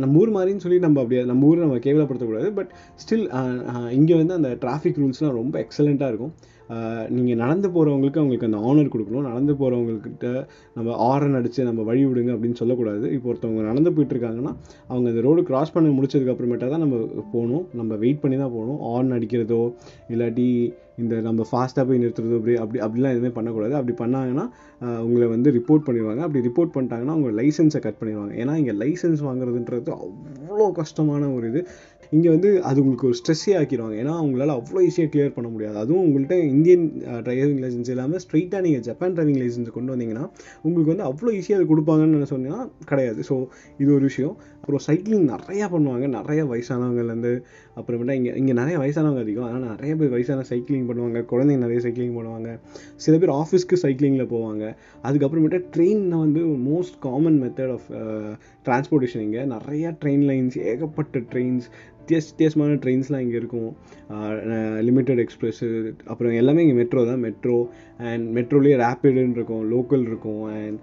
நம்ம 0.04 0.20
ஊர் 0.22 0.32
மாதிரின்னு 0.38 0.64
சொல்லி 0.66 0.80
நம்ம 0.86 1.00
அப்படியே 1.04 1.24
நம்ம 1.32 1.50
ஊரை 1.50 1.62
நம்ம 1.66 1.80
கேவலப்படுத்தக்கூடாது. 1.88 2.50
பட் 2.60 2.72
ஸ்டில் 3.04 3.28
இங்கே 4.00 4.18
வந்து 4.22 4.38
அந்த 4.40 4.52
டிராஃபிக் 4.64 5.02
ரூல்ஸ்லாம் 5.04 5.38
ரொம்ப 5.42 5.56
எக்ஸலண்ட்டாக 5.66 6.12
இருக்கும். 6.14 6.34
நீங்கள் 7.16 7.40
நடந்து 7.44 7.68
போகிறவங்களுக்கு 7.76 8.20
அவங்களுக்கு 8.22 8.50
அந்த 8.50 8.60
ஆனர் 8.70 8.92
கொடுக்கணும். 8.94 9.28
நடந்து 9.30 9.54
போகிறவங்கக்கிட்ட 9.62 10.28
நம்ம 10.78 10.96
ஆரன் 11.10 11.38
அடித்து 11.40 11.70
நம்ம 11.70 11.84
வழி 11.90 12.04
விடுங்க 12.10 12.32
அப்படின்னு 12.36 12.60
சொல்லக்கூடாது. 12.62 13.06
இப்போ 13.16 13.30
ஒருத்தவங்க 13.32 13.64
நடந்து 13.72 13.94
போயிட்டுருக்காங்கன்னா 13.96 14.54
அவங்க 14.92 15.08
அந்த 15.14 15.24
ரோடு 15.28 15.44
கிராஸ் 15.50 15.74
பண்ணி 15.78 15.92
முடிச்சதுக்கப்புறமேட்டா 15.98 16.70
தான் 16.76 16.84
நம்ம 16.86 17.00
போகணும். 17.34 17.66
நம்ம 17.82 17.98
வெயிட் 18.06 18.24
பண்ணி 18.24 18.40
தான் 18.44 18.56
போகணும். 18.56 18.80
ஆர்ன் 18.94 19.16
அடிக்கிறதோ 19.18 19.62
இல்லாட்டி 20.14 20.48
இந்த 21.02 21.16
நம்ம 21.28 21.42
ஃபாஸ்ட்டாக 21.50 21.84
போய் 21.90 22.02
நிறுத்துறதோ 22.02 22.38
அப்படி 22.40 22.56
அப்படி 22.64 22.80
அப்படிலாம் 22.86 23.14
எதுவுமே 23.16 23.32
பண்ணக்கூடாது. 23.38 23.74
அப்படி 23.80 23.94
பண்ணாங்கன்னா 24.02 24.46
உங்களை 25.06 25.28
வந்து 25.34 25.50
ரிப்போர்ட் 25.58 25.86
பண்ணிடுவாங்க. 25.88 26.22
அப்படி 26.28 26.42
ரிப்போர்ட் 26.48 26.74
பண்ணிட்டாங்கன்னா 26.76 27.16
உங்கள் 27.20 27.38
லைசன்ஸை 27.40 27.80
கட் 27.86 28.00
பண்ணிடுவாங்க. 28.02 28.34
ஏன்னா 28.42 28.56
இங்கே 28.62 28.76
லைசன்ஸ் 28.84 29.22
வாங்குறதுன்றது 29.28 29.92
அவ்வளோ 30.02 30.68
கஷ்டமான 30.82 31.30
ஒரு 31.38 31.48
இது. 31.52 31.64
இங்கே 32.16 32.30
வந்து 32.36 32.50
அது 32.70 32.78
உங்களுக்கு 32.84 33.08
ஒரு 33.10 33.18
ஸ்ட்ரெஸ்ஸே 33.20 33.54
ஆக்கிடுவாங்க 33.60 33.96
ஏன்னா 34.04 34.14
உங்களால் 34.26 34.54
அவ்வளோ 34.58 34.80
ஈஸியாக 34.88 35.10
கிளியர் 35.14 35.34
பண்ண 35.36 35.50
முடியாது. 35.54 35.78
அதுவும் 35.84 36.04
உங்கள்கிட்ட 36.06 36.38
இந்தியன் 36.54 36.86
டிரைவிங் 37.28 37.62
லைசன்ஸ் 37.64 37.92
இல்லாமல் 37.94 38.22
ஸ்ட்ரைட்டாக 38.24 38.62
நீங்கள் 38.66 38.84
ஜப்பான் 38.88 39.16
டிரைவிங் 39.18 39.40
லைசன்ஸ் 39.44 39.76
கொண்டு 39.78 39.94
வந்தீங்கன்னா 39.94 40.26
உங்களுக்கு 40.66 40.92
வந்து 40.94 41.06
அவ்வளோ 41.10 41.32
ஈஸியாக 41.40 41.60
அது 41.60 41.68
கொடுப்பாங்கன்னு 41.72 42.32
சொன்னால் 42.34 42.66
கிடையாது. 42.92 43.22
ஸோ 43.30 43.38
இது 43.82 43.90
ஒரு 43.98 44.06
விஷயம். 44.12 44.36
அப்புறம் 44.62 44.84
சைக்கிளிங் 44.88 45.28
நிறையா 45.36 45.68
பண்ணுவாங்க. 45.76 46.08
நிறைய 46.18 46.42
வயசானவங்கலேருந்து 46.52 47.32
அப்புறமேட்டா 47.80 48.16
இங்கே 48.20 48.32
இங்கே 48.42 48.54
நிறைய 48.62 48.76
வயசானவங்க 48.84 49.22
அதிகம். 49.26 49.48
அதனால் 49.50 49.72
நிறைய 49.76 49.94
பேர் 50.00 50.12
வயசான 50.16 50.46
சைக்கிளிங் 50.52 50.88
பண்ணுவாங்க. 50.90 51.22
குழந்தைங்க 51.32 51.64
நிறைய 51.66 51.80
சைக்கிளிங் 51.86 52.16
பண்ணுவாங்க. 52.18 52.52
சில 53.06 53.16
பேர் 53.22 53.34
ஆஃபீஸ்க்கு 53.42 53.80
சைக்கிளிங்கில் 53.86 54.32
போவாங்க. 54.36 54.66
அதுக்கப்புறமேட்டா 55.08 55.62
ட்ரெயினில் 55.76 56.22
வந்து 56.26 56.44
most 56.70 56.98
common 57.08 57.40
method 57.46 57.74
of 57.78 57.88
transportation 58.68 59.26
இங்கே. 59.28 59.44
நிறையா 59.56 59.92
ட்ரெயின் 60.04 60.26
லைன்ஸ் 60.32 60.58
ஏகப்பட்ட 60.74 61.24
ட்ரெயின்ஸ் 61.34 61.68
வித்தியாச 62.02 62.26
வித்தியாசமான 62.32 62.78
ட்ரெயின்ஸ்லாம் 62.84 63.24
இங்கே 63.26 63.38
இருக்கும். 63.42 63.72
லிமிட்டட் 64.88 65.20
எக்ஸ்பிரஸ்ஸு 65.24 65.68
அப்புறம் 66.12 66.34
எல்லாமே 66.40 66.62
இங்கே 66.66 66.78
மெட்ரோ 66.80 67.02
தான். 67.10 67.22
மெட்ரோ 67.26 67.58
அண்ட் 68.10 68.26
மெட்ரோலேயே 68.38 68.76
ரேப்பிடுன்னு 68.84 69.36
இருக்கும் 69.38 69.64
லோக்கல் 69.74 70.04
இருக்கும். 70.10 70.44
And 70.60 70.78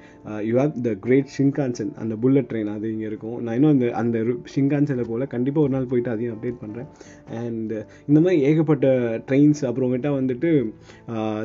you 0.49 0.55
have 0.61 0.75
the 0.87 0.91
great 1.07 1.31
Shinkansen 1.37 1.91
அந்த 2.03 2.15
புல்லட் 2.23 2.49
ட்ரெயின் 2.51 2.71
அது 2.75 2.87
இங்கே 2.95 3.07
இருக்கும். 3.11 3.37
நான் 3.45 3.57
இன்னும் 3.59 3.73
அந்த 3.75 3.87
அந்த 4.03 4.19
ஷிங்கான்சனில் 4.55 5.09
போல் 5.11 5.27
கண்டிப்பாக 5.35 5.65
ஒரு 5.67 5.73
நாள் 5.77 5.89
போயிட்டு 5.93 6.13
அதையும் 6.15 6.35
அப்டேட் 6.37 6.61
பண்ணுறேன் 6.63 6.89
அண்ட் 7.41 7.75
இந்த 8.09 8.19
மாதிரி 8.25 8.39
ஏகப்பட்ட 8.51 8.87
ட்ரெயின்ஸ் 9.31 9.63
அப்புறமேட்டா 9.71 10.13
வந்துட்டு 10.19 10.51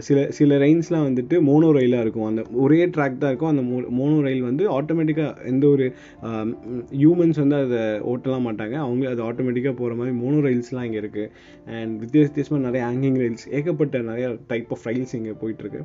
சில 0.10 0.28
சில 0.40 0.60
ரயில்ஸ்லாம் 0.66 1.08
வந்துட்டு 1.10 1.36
மோனோ 1.50 1.72
ரயிலாக 1.80 2.06
இருக்கும். 2.06 2.28
அந்த 2.32 2.44
ஒரே 2.66 2.80
ட்ராக் 2.96 3.20
தான் 3.24 3.32
இருக்கும். 3.34 3.54
அந்த 3.54 3.66
மோ 3.72 3.78
மோனோ 4.00 4.20
ரயில் 4.28 4.48
வந்து 4.50 4.64
ஆட்டோமேட்டிக்காக 4.78 5.50
எந்த 5.54 5.66
ஒரு 5.74 5.86
ஹியூமன்ஸ் 7.02 7.42
வந்து 7.44 7.58
அதை 7.64 7.82
ஓட்டலாம் 8.14 8.48
மாட்டாங்க. 8.50 8.76
அவங்க 8.86 9.04
அது 9.14 9.22
ஆட்டோமேட்டிக்காக 9.30 9.62
ஆட்டோமேட்டிக்காக 9.64 9.76
போகிற 9.80 9.96
மாதிரி 10.00 10.14
மோனோ 10.22 10.40
ரயில்ஸ்லாம் 10.48 10.86
இங்கே 10.88 11.00
இருக்குது 11.04 11.30
அண்ட் 11.80 11.94
வித்தியாச 12.04 12.28
வித்தியாசமாக 12.30 12.64
நிறைய 12.68 12.82
ஹேங்கிங் 12.90 13.18
ரயில்ஸ் 13.22 13.46
ஏகப்பட்ட 13.58 14.02
நிறைய 14.10 14.28
டைப் 14.52 14.72
ஆஃப் 14.76 14.86
ரயில்ஸ் 14.90 15.16
இங்கே 15.20 15.36
போயிட்டுருக்கு. 15.42 15.82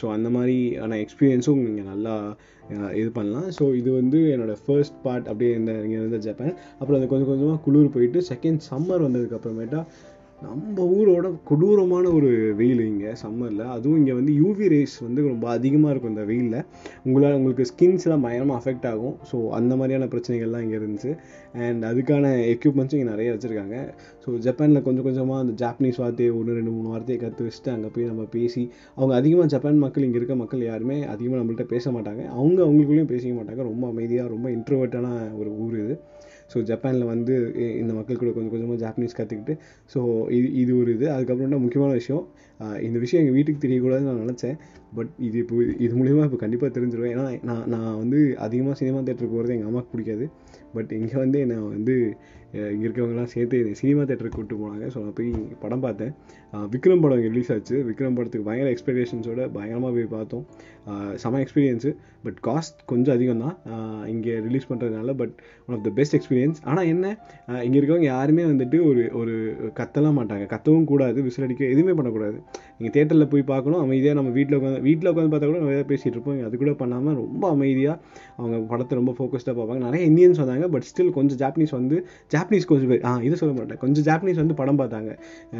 ஸோ 0.00 0.04
அந்த 0.16 0.28
மாதிரியான 0.36 0.98
எக்ஸ்பீரியன்ஸும் 1.04 1.62
இங்கே 1.70 1.84
நல்லா 1.92 2.14
இது 3.00 3.08
பண்ணலாம். 3.16 3.48
ஸோ 3.58 3.64
இது 3.80 3.90
வந்து 4.00 4.18
என்னோட 4.34 4.52
ஃபர்ஸ்ட் 4.64 4.98
பார்ட் 5.06 5.26
அப்படியே 5.30 5.52
இந்த 5.60 5.72
இங்கே 5.86 5.98
இருந்த 6.02 6.18
ஜப்பான் 6.26 6.54
அப்புறம் 6.78 6.98
அது 6.98 7.10
கொஞ்சம் 7.12 7.30
கொஞ்சமாக 7.32 7.58
குளிர் 7.66 7.94
போயிட்டு 7.96 8.20
செகண்ட் 8.32 8.60
சம்மர் 8.70 9.04
வந்ததுக்கு 9.06 9.38
அப்புறமேட்டா 9.38 9.80
நம்ம 10.44 10.84
ஊரோட 10.96 11.26
கொடூரமான 11.48 12.04
ஒரு 12.18 12.30
வெயில் 12.60 12.80
இங்கே 12.90 13.10
சம்மரில் 13.20 13.64
அதுவும் 13.74 13.98
இங்கே 14.00 14.14
வந்து 14.18 14.32
யூவி 14.40 14.66
ரேஸ் 14.72 14.94
வந்து 15.04 15.20
ரொம்ப 15.32 15.46
அதிகமாக 15.56 15.92
இருக்கும் 15.92 16.12
இந்த 16.14 16.24
வெயிலில். 16.30 16.64
உங்களால் 17.06 17.36
உங்களுக்கு 17.38 17.64
ஸ்கின்ஸ்லாம் 17.70 18.24
பயங்கரமாக 18.26 18.56
அஃபெக்ட் 18.60 18.86
ஆகும். 18.92 19.14
ஸோ 19.30 19.36
அந்த 19.58 19.72
மாதிரியான 19.80 20.08
பிரச்சனைகள்லாம் 20.14 20.64
இங்கே 20.66 20.76
இருந்துச்சு. 20.80 21.12
அண்ட் 21.66 21.84
அதுக்கான 21.90 22.32
எக்யூப்மெண்ட்ஸும் 22.54 22.98
இங்கே 23.00 23.10
நிறைய 23.12 23.28
வச்சுருக்காங்க. 23.34 23.76
ஸோ 24.24 24.38
ஜப்பானில் 24.46 24.84
கொஞ்சம் 24.88 25.06
கொஞ்சமாக 25.08 25.44
அந்த 25.44 25.54
ஜாப்பனீஸ் 25.62 26.00
வார்த்தையை 26.04 26.32
ஒன்று 26.38 26.58
ரெண்டு 26.58 26.74
மூணு 26.76 26.88
வார்த்தையை 26.94 27.18
கற்று 27.24 27.46
வச்சுட்டு 27.48 27.72
அங்கே 27.76 27.90
போய் 27.96 28.10
நம்ம 28.12 28.26
பேசி 28.36 28.64
அவங்க 28.98 29.12
அதிகமாக 29.20 29.48
ஜப்பான் 29.54 29.82
மக்கள் 29.84 30.06
இங்கே 30.08 30.20
இருக்க 30.22 30.36
மக்கள் 30.42 30.64
யாருமே 30.70 30.98
அதிகமாக 31.14 31.40
நம்மள்கிட்ட 31.40 31.66
பேச 31.74 31.84
மாட்டாங்க. 31.96 32.24
அவங்க 32.38 32.58
அவங்களுக்குள்ளேயும் 32.66 33.12
பேசிக்க 33.14 33.34
மாட்டாங்க. 33.40 33.62
ரொம்ப 33.70 33.86
அமைதியாக 33.94 34.34
ரொம்ப 34.34 34.48
இன்ட்ரோவர்ட்டான 34.56 35.08
ஒரு 35.42 35.52
ஊர் 35.64 35.76
இது. 35.84 35.96
ஸோ 36.52 36.58
ஜப்பானில் 36.70 37.10
வந்து 37.12 37.34
இந்த 37.82 37.92
மக்கள் 37.98 38.20
கூட 38.22 38.30
கொஞ்சம் 38.36 38.52
கொஞ்சமாக 38.54 38.78
ஜாப்பனீஸ் 38.84 39.18
கற்றுக்கிட்டு 39.18 39.54
ஸோ 39.94 40.00
இது 40.38 40.48
இது 40.62 40.72
ஒரு 40.80 40.90
இது. 40.96 41.06
அதுக்கப்புறம் 41.14 41.54
தான் 41.56 41.64
முக்கியமான 41.66 41.92
விஷயம் 42.00 42.24
இந்த 42.86 42.98
விஷயம் 43.04 43.22
எங்கள் 43.22 43.36
வீட்டுக்கு 43.38 43.64
தெரியக்கூடாதுன்னு 43.66 44.10
நான் 44.10 44.24
நினச்சேன். 44.26 44.56
பட் 44.96 45.12
இது 45.26 45.36
இப்போ 45.42 45.56
இது 45.84 45.92
மூலிமா 46.00 46.24
இப்போ 46.28 46.38
கண்டிப்பாக 46.44 46.70
தெரிஞ்சிருவேன் 46.76 47.14
ஏன்னா 47.14 47.26
நான் 47.48 47.64
நான் 47.74 47.98
வந்து 48.02 48.20
அதிகமாக 48.46 48.76
சினிமா 48.82 49.00
தேட்டருக்கு 49.08 49.36
போகிறது 49.36 49.56
எங்கள் 49.56 49.70
அம்மாவுக்கு 49.70 49.94
பிடிக்காது. 49.94 50.26
பட் 50.76 50.92
இங்கே 51.00 51.16
வந்து 51.24 51.38
என்னை 51.46 51.56
வந்து 51.74 51.96
இங்கே 52.74 52.84
இருக்கிறவங்கலாம் 52.86 53.30
சேர்த்து 53.34 53.58
என்னை 53.62 53.74
சினிமா 53.80 54.02
தேட்டருக்கு 54.08 54.38
கூப்பிட்டு 54.38 54.56
போனாங்க. 54.62 54.86
ஸோ 54.92 54.98
நான் 55.04 55.14
போய் 55.18 55.30
படம் 55.62 55.84
பார்த்தேன். 55.84 56.12
விக்ரம் 56.72 57.02
படம் 57.04 57.20
ரிலீஸ் 57.28 57.50
ஆச்சு. 57.54 57.76
விக்ரம் 57.88 58.16
படத்துக்கு 58.18 58.46
பயங்கர 58.48 58.70
எக்ஸ்பெக்டேஷன்ஸோட 58.74 59.42
பயங்கரமாக 59.54 59.92
போய் 59.96 60.08
பார்த்தோம். 60.16 60.42
செம 61.22 61.40
எக்ஸ்பீரியன்ஸு 61.44 61.90
பட் 62.24 62.38
காஸ்ட் 62.48 62.78
கொஞ்சம் 62.90 63.14
அதிகம் 63.16 63.42
தான் 63.44 63.56
இங்கே 64.14 64.34
ரிலீஸ் 64.46 64.68
பண்ணுறதுனால 64.70 65.14
but 65.20 65.34
one 65.66 65.76
of 65.76 65.84
the 65.86 65.92
best 65.98 66.16
experience 66.18 66.60
ஆனால் 66.70 66.88
என்ன 66.92 67.06
இங்கே 67.66 67.78
இருக்கவங்க 67.80 68.08
யாருமே 68.14 68.44
வந்துட்டு 68.50 68.78
ஒரு 68.90 69.04
ஒரு 69.20 69.34
கத்தலாம் 69.80 70.18
மாட்டாங்க. 70.20 70.44
கத்தவும் 70.54 70.88
கூடாது 70.92 71.18
விசில் 71.28 71.46
அடிக்க 71.46 71.64
எதுவுமே 71.74 71.94
பண்ணக்கூடாது. 72.00 72.38
நீங்கள் 72.76 72.94
தேட்டரில் 72.98 73.30
போய் 73.34 73.50
பார்க்கணும். 73.52 73.80
அமைதியாக 73.86 74.18
நம்ம 74.20 74.32
வீட்டில் 74.38 74.58
உட்காந்து 74.60 74.81
வீட்டில் 74.86 75.10
உட்காந்து 75.12 75.32
பார்த்தா 75.32 75.48
கூட 75.50 75.60
நிறைய 75.66 75.84
பேசிகிட்டு 75.90 76.16
இருப்போம். 76.16 76.38
அது 76.48 76.60
கூட 76.62 76.72
பண்ணாமல் 76.82 77.16
ரொம்ப 77.22 77.44
அமைதியாக 77.54 77.96
அவங்க 78.38 78.56
படத்தை 78.72 78.96
ரொம்ப 79.00 79.14
ஃபோக்கஸ்டாக 79.18 79.54
பார்ப்பாங்க. 79.58 79.80
நிறைய 79.88 80.02
இந்தியன்ஸ் 80.10 80.40
வந்தாங்க 80.42 80.68
பட் 80.74 80.86
ஸ்டில் 80.90 81.12
கொஞ்சம் 81.18 81.40
ஜாப்பனீஸ் 81.42 81.74
வந்து 81.78 81.98
ஜாப்பனீஸ் 82.34 82.68
கொஞ்சம் 82.72 82.90
பேர் 82.92 83.04
ஆ 83.10 83.12
இதை 83.28 83.38
சொல்ல 83.42 83.54
மாட்டேன். 83.58 83.80
கொஞ்சம் 83.84 84.06
ஜாப்பனீஸ் 84.08 84.40
வந்து 84.42 84.56
படம் 84.60 84.80
பார்த்தாங்க. 84.82 85.12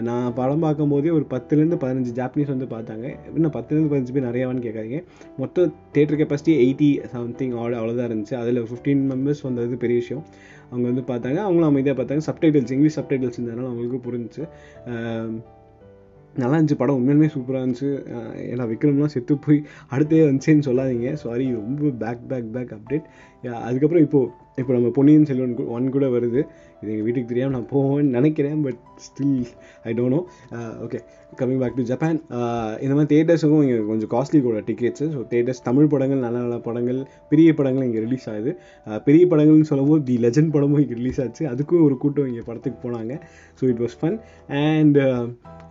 நான் 0.08 0.28
படம் 0.40 0.64
பார்க்கும்போதே 0.66 1.12
ஒரு 1.18 1.26
பத்துலேருந்து 1.34 1.78
பதினஞ்சு 1.84 2.14
ஜாப்பனீஸ் 2.20 2.52
வந்து 2.54 2.68
பார்த்தாங்க. 2.74 3.06
இன்னும் 3.36 3.54
பத்துலேருந்து 3.58 3.92
பதினஞ்சு 3.94 4.14
பேர் 4.16 4.28
நிறையாவான்னு 4.30 4.64
கேட்காதீங்க. 4.68 5.00
மொத்தம் 5.42 5.72
தேட்டர் 5.96 6.20
கெப்பாசிட்டி 6.22 6.54
எயிட்டி 6.64 6.90
சம்திங் 7.14 7.54
அவ்வளோ 7.58 7.78
அவ்வளோதான் 7.80 8.08
இருந்துச்சு. 8.10 8.36
அதில் 8.42 8.60
ஃபிஃப்டீன் 8.70 9.02
மெம்பர்ஸ் 9.12 9.42
வந்தது 9.48 9.80
பெரிய 9.84 9.98
விஷயம். 10.02 10.24
அவங்க 10.70 10.86
வந்து 10.90 11.02
பார்த்தாங்க 11.10 11.38
அவங்களும் 11.46 11.70
அமைதியாக 11.70 11.96
பார்த்தாங்க. 11.98 12.24
சப்டைட்டில்ஸ் 12.28 12.72
இங்கிலீஷ் 12.76 12.96
சப்டைட்டில்ஸ் 12.98 13.36
இருந்ததுனால 13.38 13.68
அவங்களுக்கு 13.70 14.00
புரிஞ்சுச்சு. 14.06 14.44
நல்லா 16.40 16.54
இருந்துச்சு 16.56 16.80
படம். 16.82 16.98
உண்மையிலுமே 17.00 17.28
சூப்பராக 17.34 17.62
இருந்துச்சு. 17.62 17.90
ஏன்னா 18.52 18.66
விக்ரம்லாம் 18.72 19.14
செத்து 19.14 19.34
போய் 19.46 19.58
அடுத்தே 19.94 20.22
வந்துச்சேன்னு 20.28 20.66
சொல்லாதீங்க. 20.68 21.10
சாரி 21.24 21.46
ரொம்ப 21.60 21.90
பேக் 22.04 22.24
பேக் 22.32 22.52
பேக் 22.56 22.74
அப்டேட் 22.78 23.08
அதுக்கப்புறம் 23.68 24.04
இப்போது 24.06 24.28
இப்போ 24.60 24.72
நம்ம 24.76 24.88
பொன்னியின் 24.96 25.26
செல்வன் 25.28 25.54
ஒன் 25.76 25.86
கூட 25.94 26.06
வருது. 26.14 26.40
இது 26.80 26.90
எங்கள் 26.92 27.06
வீட்டுக்கு 27.06 27.30
தெரியாமல் 27.30 27.54
நான் 27.56 27.68
போவேன்னு 27.72 28.14
நினைக்கிறேன் 28.16 28.60
but 28.64 28.80
still 29.04 29.50
I 29.88 29.92
don't 29.98 30.14
know 30.14 30.20
okay 30.84 30.98
coming 31.40 31.60
back 31.62 31.76
to 31.78 31.84
Japan 31.90 32.18
இந்த 32.84 32.92
மாதிரி 32.96 33.10
தேட்டர்ஸுக்கும் 33.12 33.62
இங்கே 33.64 33.76
கொஞ்சம் 33.90 34.10
காஸ்ட்லி 34.14 34.40
கூட 34.46 34.58
டிக்கெட்ஸு 34.68 35.06
ஸோ 35.14 35.20
தேட்டர்ஸ் 35.32 35.62
தமிழ் 35.68 35.90
படங்கள் 35.94 36.22
நல்ல 36.24 36.36
நல்ல 36.44 36.58
படங்கள் 36.66 36.98
பெரிய 37.32 37.48
படங்கள் 37.60 37.86
இங்கே 37.88 38.02
ரிலீஸ் 38.06 38.26
ஆகுது. 38.32 38.52
பெரிய 39.08 39.24
படங்கள்னு 39.32 39.70
சொல்லும்போது 39.72 40.02
தி 40.10 40.16
லெஜண்ட் 40.26 40.52
படமும் 40.56 40.82
இங்கே 40.84 40.98
ரிலீஸ் 41.00 41.20
ஆச்சு. 41.24 41.44
அதுக்கும் 41.52 41.84
ஒரு 41.88 41.96
கூட்டம் 42.04 42.28
இங்கே 42.32 42.44
படத்துக்கு 42.50 42.80
போனாங்க. 42.86 43.14
So 43.60 43.64
it 43.72 43.82
was 43.84 43.96
fun 44.02 44.18
and 44.64 44.98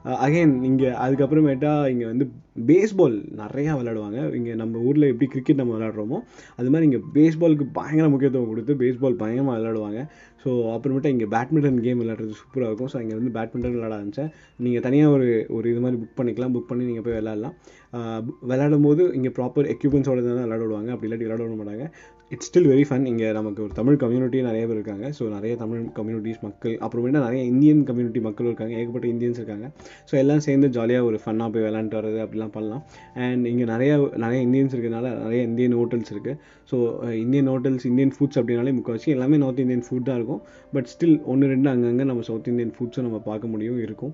Uh, 0.06 0.16
again 0.26 0.54
இங்கே 0.68 0.88
அதுக்கப்புறமேட்டா 1.04 1.72
இங்கே 1.92 2.06
வந்து 2.12 2.26
பேஸ்பால் 2.70 3.18
நிறையா 3.42 3.72
விளாடுவாங்க 3.80 4.20
இங்கே 4.38 4.54
நம்ம 4.62 4.80
ஊரில் 4.88 5.06
எப்படி 5.10 5.28
கிரிக்கெட் 5.34 5.60
நம்ம 5.60 5.74
விளாட்றோமோ 5.76 6.18
அது 6.60 6.70
மாதிரி 6.74 6.88
இங்கே 6.90 7.02
பேஸ்பாலுக்கு 7.16 7.66
பயங்கர 7.76 8.08
முக்கியத்துவம் 8.14 8.50
கொடுத்து 8.52 8.76
பேஸ்பால் 8.80 9.20
பயங்கரமாக 9.22 9.58
விளாடுவாங்க 9.58 10.00
ஸோ 10.44 10.50
அப்புறமேட்டா 10.76 11.12
இங்கே 11.16 11.28
பேட்மிண்டன் 11.34 11.78
கேம் 11.88 12.02
விளாட்றது 12.04 12.34
சூப்பராக 12.40 12.70
இருக்கும். 12.70 12.92
ஸோ 12.94 13.02
இங்கே 13.04 13.16
வந்து 13.20 13.34
பேட்மிண்டன் 13.38 13.76
விளாட 13.76 13.94
ஆரம்பித்தேன் 14.00 14.32
நீங்கள் 14.68 14.86
தனியாக 14.88 15.16
ஒரு 15.18 15.28
ஒரு 15.58 15.68
இது 15.74 15.84
மாதிரி 15.86 16.00
புக் 16.04 16.18
பண்ணிக்கலாம். 16.22 16.56
புக் 16.56 16.70
பண்ணி 16.72 16.88
நீங்கள் 16.90 17.06
போய் 17.08 17.18
விளாட்லாம் 17.20 17.56
uh, 17.98 18.20
விளாடும் 18.52 18.88
போது 18.90 19.06
இங்கே 19.20 19.34
ப்ராப்பர் 19.40 19.70
எக்யூப்மெண்ட்ஸோட 19.76 20.24
தான் 20.30 20.46
விளாட 20.48 20.62
விடுவாங்க 20.66 20.92
அப்படி 20.96 21.10
இல்லாட்டி 21.10 21.28
விளாட 21.30 21.42
விட 21.46 21.58
மாட்டாங்க. 21.62 21.88
இட்ஸ் 22.34 22.48
ஸ்டில் 22.50 22.68
வெரி 22.72 22.84
ஃபன் 22.90 23.06
இங்கே 23.12 23.30
நமக்கு 23.38 23.62
ஒரு 23.64 23.74
தமிழ் 23.78 23.98
கம்யூனிட்டி 24.04 24.40
நிறைய 24.48 24.64
பேர் 24.68 24.78
இருக்காங்க. 24.78 25.06
ஸோ 25.18 25.24
நிறைய 25.34 25.54
தமிழ் 25.62 25.82
கம்யூனிட்டிஸ் 25.98 26.40
மக்கள் 26.46 26.76
அப்புறமேட்டா 26.86 27.22
நிறைய 27.26 27.42
இந்தியன் 27.52 27.82
கம்யூனிட்டி 27.90 28.22
மக்கள் 28.28 28.48
இருக்காங்க. 28.50 28.74
ஏகப்பட்ட 28.82 29.08
இந்தியன்ஸ் 29.14 29.40
இருக்காங்க. 29.42 29.68
ஸோ 30.10 30.14
எல்லாம் 30.22 30.44
சேர்ந்து 30.46 30.68
ஜாலியாக 30.78 31.08
ஒரு 31.10 31.18
ஃபன்னாக 31.24 31.54
போய் 31.56 31.66
விளாண்டுட்டு 31.68 32.00
வர்றது 32.00 32.20
அப்படிலாம் 32.26 32.54
பண்ணலாம். 32.58 32.84
அண்ட் 33.26 33.46
இங்கே 33.52 33.66
நிறைய 33.74 33.92
நிறைய 34.26 34.40
இந்தியன்ஸ் 34.48 34.76
இருக்கிறதுனால 34.76 35.10
நிறைய 35.24 35.42
இந்தியன் 35.50 35.76
ஹோட்டல்ஸ் 35.80 36.12
இருக்குது 36.16 36.38
so 36.72 36.78
Indian 37.24 37.50
hotels 37.54 37.88
Indian 37.92 38.14
foods 38.18 38.40
அப்படின்னாலே 38.42 38.74
முக்கால்வாசி 38.78 39.16
எல்லாமே 39.16 39.40
நார்த் 39.44 39.64
இந்தியன் 39.66 39.86
ஃபுட் 39.88 40.08
தான் 40.10 40.20
இருக்கும். 40.20 40.42
பட் 40.76 40.90
ஸ்டில் 40.94 41.18
ஒன்று 41.34 41.52
ரெண்டு 41.54 41.70
அங்கங்கே 41.74 42.08
நம்ம 42.12 42.24
சவுத் 42.30 42.50
இந்தியன் 42.54 42.74
ஃபுட்ஸும் 42.78 43.08
நம்ம 43.08 43.20
பார்க்க 43.30 43.54
முடியும் 43.56 43.82
இருக்கும். 43.88 44.14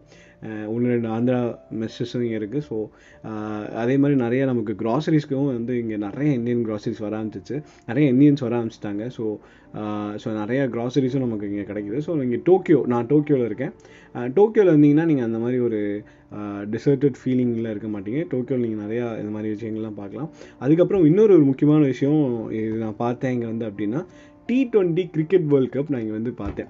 ஒன்று 0.73 0.91
ரெண்டு 0.93 1.09
ஆந்திரா 1.15 1.37
மெஸ்ஸஸும் 1.81 2.23
இங்கே 2.25 2.37
இருக்குது 2.39 2.65
ஸோ 2.69 2.75
அதே 3.83 3.95
மாதிரி 4.01 4.15
நிறைய 4.23 4.41
நமக்கு 4.49 4.73
க்ராசரிஸ்க்கும் 4.81 5.47
வந்து 5.51 5.75
இங்கே 5.83 5.97
நிறைய 6.07 6.29
இந்தியன் 6.39 6.65
க்ராசரிஸ் 6.67 7.01
வர 7.05 7.13
ஆரம்பிச்சிச்சு. 7.19 7.55
நிறைய 7.89 8.05
இந்தியன்ஸ் 8.13 8.43
வர 8.45 8.53
ஆரம்பிச்சிட்டாங்க. 8.59 9.05
ஸோ 9.17 9.23
ஸோ 10.23 10.27
நிறைய 10.41 10.61
க்ராசரிஸும் 10.73 11.25
நமக்கு 11.25 11.49
இங்கே 11.51 11.65
கிடைக்கிது. 11.69 11.97
ஸோ 12.05 12.11
இங்கே 12.25 12.39
டோக்கியோ 12.49 12.79
நான் 12.93 13.09
டோக்கியோவில் 13.13 13.47
இருக்கேன். 13.49 13.73
டோக்கியோவில் 14.37 14.71
இருந்தீங்கன்னா 14.73 15.07
நீங்கள் 15.11 15.27
அந்த 15.29 15.39
மாதிரி 15.43 15.57
ஒரு 15.67 15.79
டிசர்டட் 16.75 17.17
ஃபீலிங்கில் 17.21 17.71
இருக்க 17.73 17.89
மாட்டீங்க. 17.95 18.21
டோக்கியோவில் 18.33 18.65
நீங்கள் 18.67 18.83
நிறையா 18.85 19.05
இந்த 19.21 19.31
மாதிரி 19.35 19.51
விஷயங்கள்லாம் 19.55 19.99
பார்க்கலாம். 20.01 20.29
அதுக்கப்புறம் 20.65 21.05
இன்னொரு 21.09 21.33
ஒரு 21.37 21.45
முக்கியமான 21.51 21.83
விஷயம் 21.93 22.23
இது 22.61 22.77
நான் 22.85 23.01
பார்த்தேன் 23.05 23.35
இங்கே 23.37 23.49
வந்து 23.53 23.67
அப்படின்னா 23.69 24.01
T 24.47 24.69
twenty 24.71 25.09
cricket 25.09 25.47
world 25.47 25.73
cup 25.73 25.89
நான் 25.89 26.01
இங்கே 26.01 26.11
வந்து 26.11 26.31
பார்த்தேன். 26.31 26.65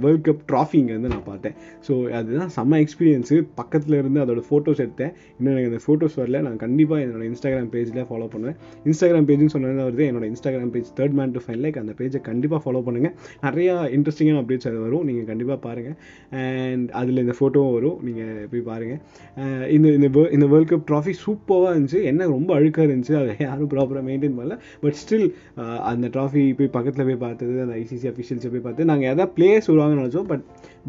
வேர்ல்ட் 0.00 0.26
கப் 0.26 0.52
ட்ராஃபி 0.52 0.76
இங்கே 0.76 0.92
வந்து 0.92 1.08
நான் 1.08 1.24
பார்த்தேன். 1.24 1.52
ஸோ 1.88 2.08
அதுதான் 2.08 2.50
செம்ம 2.56 2.86
எக்ஸ்பீரியன்ஸு 2.86 3.46
பக்கத்தில் 3.54 3.98
இருந்து 3.98 4.20
அதோட 4.20 4.42
ஃபோட்டோஸ் 4.50 4.80
எடுத்தேன். 4.84 5.12
இன்னும் 5.38 5.56
எனக்கு 5.56 5.70
அந்த 5.70 5.80
ஃபோட்டோஸ் 5.86 6.18
வரல. 6.18 6.40
நான் 6.40 6.56
கண்டிப்பாக 6.56 7.04
என்னோட 7.04 7.32
இன்ஸ்டாகிராம் 7.32 7.70
பேஜில் 7.72 8.06
ஃபாலோ 8.10 8.26
பண்ணுவேன். 8.26 8.54
இன்ஸ்டாகிராம் 8.84 9.28
பேஜ்னு 9.28 9.46
சொன்னது 9.46 9.90
வருது 9.90 10.08
என்னோட 10.08 10.32
Instagram 10.32 10.70
page 10.70 10.92
third 10.96 11.10
man 11.10 11.30
to 11.30 11.40
five 11.46 11.56
like 11.56 11.78
அந்த 11.78 11.92
பேஜை 11.98 12.20
கண்டிப்பாக 12.20 12.72
ஃபாலோ 12.72 12.76
பண்ணுங்கள் 12.76 13.12
நிறையா 13.42 13.76
இன்ட்ரெஸ்டிங்கான 13.96 14.40
அப்டேட்ஸ் 14.42 14.68
அது 14.68 14.78
வரும். 14.78 15.04
நீங்கள் 15.04 15.24
கண்டிப்பாக 15.24 15.60
பாருங்கள் 15.60 15.94
அண்ட் 16.30 16.90
அதில் 16.90 17.16
இந்த 17.16 17.32
ஃபோட்டோவும் 17.40 17.72
வரும். 17.72 17.98
நீங்கள் 18.02 18.48
போய் 18.50 18.60
பாருங்கள் 18.60 19.70
இந்த 19.70 19.88
இந்த 19.88 20.08
வே- 20.08 20.32
இந்த 20.32 20.46
வேர்ல்ட் 20.46 20.72
கப் 20.72 20.92
ட்ராஃபி 20.92 21.12
சூப்பராக 21.26 21.72
இருந்துச்சு. 21.72 22.02
என்ன 22.02 22.24
ரொம்ப 22.24 22.60
அழுக்காக 22.60 22.86
இருந்துச்சு. 22.86 23.22
அதை 23.22 23.34
யாரும் 23.38 23.68
ப்ராப்பராக 23.68 24.08
மெயின்டைன் 24.08 24.34
பண்ணல. 24.40 24.58
பட் 24.80 24.94
ஸ்டில் 25.08 25.32
அந்த 25.78 26.08
ட்ராஃபி 26.08 26.56
போய் 26.56 26.66
பக்கத்தில் 26.66 27.04
போய் 27.04 27.21
பார்த்தது 27.24 27.62
அந்த 27.64 27.74
ஐசிசி 27.82 28.06
அஃபிஷியல்ஸை 28.10 28.50
போய் 28.54 28.66
பார்த்து 28.66 28.90
நாங்கள் 28.90 29.12
எதாவது 29.12 29.34
பிளேயர்ஸ் 29.36 29.70
வருவாங்கன்னு 29.70 30.02
நினச்சோம் 30.02 30.28
பட் 30.32 30.44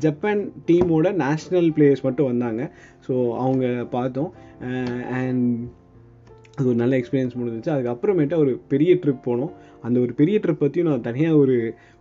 ஜப்பான் 0.05 0.43
டீமோட 0.71 1.07
நேஷ்னல் 1.23 1.69
பிளேயர்ஸ் 1.77 2.07
மட்டும் 2.07 2.29
வந்தாங்க. 2.31 2.61
ஸோ 3.07 3.13
அவங்க 3.45 3.65
பார்த்தோம். 3.95 4.31
அண்ட் 5.19 5.47
அது 6.57 6.67
ஒரு 6.71 6.77
நல்ல 6.81 6.95
எக்ஸ்பீரியன்ஸ் 6.97 7.37
முடிஞ்சிச்சு. 7.39 7.69
அதுக்கப்புறமேட்டு 7.75 8.35
ஒரு 8.43 8.51
பெரிய 8.71 8.91
ட்ரிப் 9.03 9.25
போனோம். 9.27 9.53
அந்த 9.81 9.97
ஒரு 10.03 10.13
பெரிய 10.19 10.37
ட்ரிப் 10.43 10.59
பற்றியும் 10.59 10.89
நான் 10.89 11.07
தனியாக 11.07 11.39
ஒரு 11.43 11.55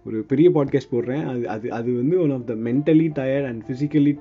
ஒரு 0.06 0.22
பெரிய 0.22 0.50
பாட்காஸ்ட் 0.50 0.92
போடுறேன். 0.92 1.26
அது 1.26 1.48
அது 1.48 1.72
அது 1.72 1.92
வந்து 1.96 2.20
one 2.20 2.30
of 2.30 2.46
the 2.46 2.54
mentally 2.54 3.06
tired 3.18 3.46
and 3.46 3.62
physically 3.62 4.16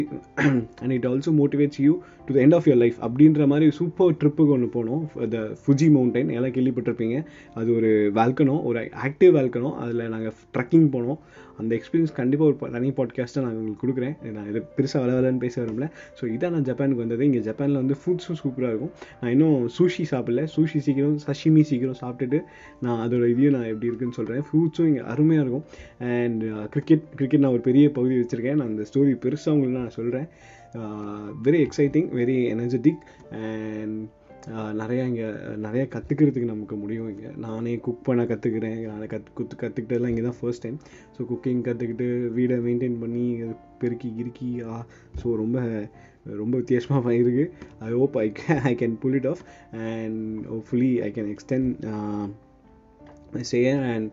and 0.75 0.91
it 0.91 1.05
also 1.05 1.31
motivates 1.31 1.81
you 1.81 2.00
to 2.25 2.33
the 2.33 2.41
end 2.41 2.55
of 2.55 2.67
your 2.67 2.75
life 2.75 2.95
அப்படின்ற 3.01 3.47
மாதிரி 3.47 3.71
சூப்பர் 3.71 4.13
ட்ரிப்புக்கு 4.13 4.50
ஒன்று 4.50 4.69
போனோம். 4.73 5.27
த 5.27 5.38
ஃபுஜி 5.38 5.88
மவுண்டைன் 5.88 6.31
எல்லாம் 6.31 6.51
கேள்விப்பட்டிருப்பீங்க. 6.51 7.25
அது 7.55 7.75
ஒரு 7.75 8.11
வேல்கனோ 8.15 8.63
ஒரு 8.63 8.79
ஆக்டிவ் 8.79 9.29
வேல்கனோ 9.39 9.73
அதில் 9.73 10.09
நாங்கள் 10.09 10.33
ட்ரக்கிங் 10.57 10.89
போனோம். 10.95 11.17
அந்த 11.62 11.75
எக்ஸ்பீரியன்ஸ் 11.75 12.13
கண்டிப்பாக 12.13 12.51
ஒரு 12.51 12.60
ப- 12.60 12.70
தனி 12.70 12.89
பாட்காஸ்ட்டை 12.89 13.41
நான் 13.41 13.56
உங்களுக்கு 13.56 13.88
கொடுக்குறேன். 13.88 14.32
நான் 14.32 14.50
இது 14.50 14.63
பெருசாக 14.77 15.00
வள 15.00 15.20
வளன்னு 15.20 15.38
பேச 15.38 15.62
விரும்பல. 15.62 15.89
ஸோ 16.22 16.24
இதான் 16.24 16.50
நான் 16.50 16.63
ஜப்பானுக்கு 16.63 16.96
வந்தது. 16.96 17.25
இங்கே 17.25 17.39
ஜப்பானில் 17.39 17.75
வந்து 17.75 17.96
ஃபுட்ஸும் 18.06 18.36
சூப்பராக 18.44 18.68
இருக்கும். 18.68 18.91
நான் 19.22 19.32
இன்னும் 19.32 19.68
சூஷி 19.68 20.06
சாப்பிடல. 20.12 20.48
சூஷி 20.56 20.77
சீக்கிரம் 20.77 21.18
சஷிமி 21.18 21.62
சீக்கிரம் 21.62 22.00
சாப்பிட்டுட்டு 22.01 22.39
நான் 22.82 23.10
அதோட 23.10 23.27
இதையும் 23.30 23.53
நான் 23.53 23.70
எப்படி 23.70 23.86
இருக்குன்னு 23.86 24.13
சொல்கிறேன் 24.13 24.41
ஃப்ரூட்ஸும் 24.41 24.88
இங்கே 24.88 25.00
அருமையாக 25.00 25.50
இருக்கும். 25.50 25.65
அண்ட் 26.00 26.70
கிரிக்கெட் 26.70 27.10
கிரிக்கெட் 27.15 27.39
நான் 27.39 27.51
ஒரு 27.51 27.62
பெரிய 27.62 27.91
பகுதி 27.91 28.15
வச்சுருக்கேன். 28.15 28.56
நான் 28.56 28.68
அந்த 28.68 28.82
ஸ்டோரி 28.82 29.18
பெருசாக 29.24 29.50
உங்களுக்கு 29.50 29.80
நான் 29.80 29.89
சொல்கிறேன் 29.89 30.27
very 31.44 31.65
exciting 31.65 32.08
very 32.10 32.36
energetic 32.56 33.34
and 33.36 34.08
நிறையா 34.50 35.05
இங்கே 35.05 35.25
நிறையா 35.62 35.86
கற்றுக்கிறதுக்கு 35.88 36.45
நமக்கு 36.45 36.75
முடியும் 36.75 37.10
இங்கே. 37.10 37.27
நானே 37.38 37.75
குக் 37.77 38.03
பண்ண 38.03 38.24
கற்றுக்கிறேன் 38.24 38.86
நான் 38.86 39.07
கற்று 39.07 39.31
குத்து 39.33 39.55
கற்றுக்கிட்டதெல்லாம் 39.62 40.07
இங்கே 40.07 40.21
தான் 40.21 40.36
ஃபர்ஸ்ட் 40.41 40.62
டைம் 40.62 40.79
ஸோ 41.17 41.21
குக்கிங் 41.21 41.62
கற்றுக்கிட்டு 41.62 42.07
வீடை 42.36 42.55
மெயின்டைன் 42.60 43.00
பண்ணி 43.00 43.41
பெருக்கி 43.79 44.13
கிறுக்கி 44.17 44.62
ஸோ 45.24 45.36
ரொம்ப 45.36 45.88
ரொம்ப 46.24 46.57
வித்தியாசமாக 46.57 47.13
இருக்குது 47.13 47.51
I 47.79 47.91
hope 47.91 48.17
I 48.17 48.31
can 48.31 48.60
I 48.63 48.75
can 48.75 48.98
pull 49.00 49.13
it 49.13 49.27
off 49.27 49.43
and 49.71 50.45
hopefully 50.45 51.01
I 51.01 51.12
can 51.12 51.36
extend 51.36 51.86
செய்ய 53.41 53.79
அண்ட் 53.79 54.12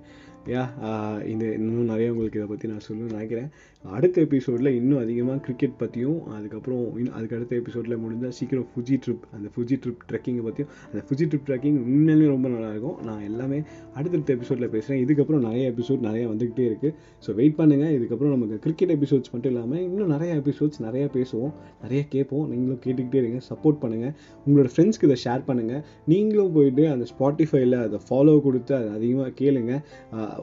யா 0.52 0.60
uh, 0.88 1.16
இந்த 1.30 1.44
இன்னும் 1.56 1.88
நிறைய 1.92 2.12
உங்களுக்கு 2.12 2.38
இதை 2.38 2.46
பற்றி 2.50 2.66
நான் 2.70 2.84
சொல்லணும்னு 2.84 3.14
நினைக்கிறேன். 3.14 3.48
அடுத்த 3.84 4.16
எபிசோடில் 4.26 4.70
இன்னும் 4.76 5.00
அதிகமாக 5.02 5.40
கிரிக்கெட் 5.46 5.74
பற்றியும் 5.80 6.20
அதுக்கப்புறம் 6.36 6.80
இன்னும் 6.98 7.16
அதுக்கு 7.16 7.36
அடுத்த 7.38 7.54
எபிசோடில் 7.62 7.94
முடிஞ்சால் 8.04 8.34
சீக்கிரம் 8.38 8.66
ஃபுஜி 8.70 8.96
ட்ரிப் 9.04 9.24
அந்த 9.36 9.48
ஃபுஜி 9.54 9.76
ட்ரிப் 9.82 10.00
ட்ரெக்கிங்கை 10.10 10.42
பற்றியும் 10.46 10.70
அந்த 10.90 11.02
ஃபுஜி 11.08 11.24
ட்ரிப் 11.30 11.44
ட்ரெக்கிங் 11.48 11.76
உண்மையிலேயே 11.84 12.30
ரொம்ப 12.34 12.46
நல்லாயிருக்கும். 12.54 12.96
நான் 13.08 13.22
எல்லாமே 13.30 13.58
அடுத்தடுத்த 13.96 14.30
எபிசோடில் 14.38 14.68
பேசுகிறேன் 14.74 15.02
இதுக்கப்புறம் 15.04 15.44
நிறைய 15.48 15.64
எபிசோட் 15.72 16.02
நிறைய 16.08 16.24
வந்துக்கிட்டே 16.32 16.64
இருக்குது 16.70 16.94
ஸோ 17.26 17.34
வெயிட் 17.40 17.56
பண்ணுங்கள் 17.60 17.92
இதுக்கப்புறம் 17.98 18.34
நமக்கு 18.36 18.58
கிரிக்கெட் 18.66 18.94
எபிசோட்ஸ் 18.96 19.32
மட்டும் 19.34 19.52
இல்லாமல் 19.54 19.82
இன்னும் 19.88 20.12
நிறைய 20.14 20.32
எபிசோட்ஸ் 20.42 20.82
நிறைய 20.86 21.04
பேசுவோம் 21.18 21.54
நிறைய 21.84 22.02
கேட்போம். 22.14 22.46
நீங்களும் 22.52 22.82
கேட்டுக்கிட்டே 22.86 23.20
இருங்க 23.22 23.42
சப்போர்ட் 23.50 23.80
பண்ணுங்கள் 23.84 24.14
உங்களோட 24.46 24.70
ஃப்ரெண்ட்ஸ்க்கு 24.74 25.08
இதை 25.10 25.18
ஷேர் 25.26 25.46
பண்ணுங்கள் 25.50 25.84
நீங்களும் 26.14 26.52
போயிட்டு 26.58 26.86
அந்த 26.94 27.06
ஸ்பாட்டிஃபைல 27.12 27.78
அதை 27.86 28.00
ஃபாலோ 28.08 28.36
கொடுத்து 28.48 28.74
அதை 28.80 28.90
அதிகமாக 28.98 29.32
கேளுங்க. 29.42 29.72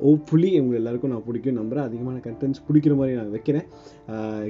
ஹோப்ஃபுல்லி 0.04 0.50
உங்கள் 0.62 0.80
எல்லாருக்கும் 0.82 1.14
நான் 1.14 1.25
பிடிக்கும் 1.28 1.58
நம்புகிறேன் 1.60 1.88
அதிகமான 1.88 2.20
கண்டென்ட்ஸ் 2.28 2.64
பிடிக்கிற 2.68 2.94
மாதிரி 3.00 3.18
நான் 3.20 3.34
வைக்கிறேன். 3.36 3.66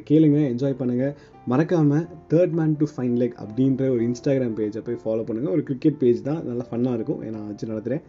கேளுங்க 0.10 0.38
என்ஜாய் 0.52 0.80
பண்ணுங்கள் 0.82 1.16
மறக்காமல் 1.52 2.06
third 2.32 2.54
man 2.60 2.75
to 2.82 2.86
fine 2.92 3.18
leg 3.22 3.36
அப்படின்ற 3.44 3.84
ஒரு 3.96 4.02
இன்ஸ்டாகிராம் 4.10 4.56
பேஜை 4.60 4.82
போய் 4.86 5.02
ஃபாலோ 5.04 5.24
பண்ணுங்கள் 5.28 5.54
ஒரு 5.56 5.64
கிரிக்கெட் 5.68 6.00
பேஜ் 6.04 6.22
தான். 6.30 6.40
நல்லா 6.50 6.66
ஃபன்னாக 6.70 6.98
இருக்கும். 6.98 7.20
நான் 7.36 7.50
வச்சு 7.50 7.70
நடத்துகிறேன் 7.72 8.04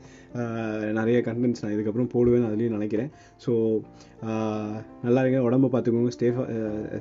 நிறைய 0.99 1.19
கண்டென்ட்ஸ் 1.27 1.63
நான் 1.65 1.75
இதுக்கப்புறம் 1.75 2.11
போடுவேன் 2.15 2.47
அதுலேயும் 2.51 2.77
நினைக்கிறேன். 2.79 3.11
ஸோ 3.45 3.53
நல்லா 5.07 5.21
இருங்க. 5.25 5.41
உடம்ப 5.49 5.71
பார்த்துக்கோங்க. 5.75 6.13
ஸ்டேஃபாக 6.17 6.47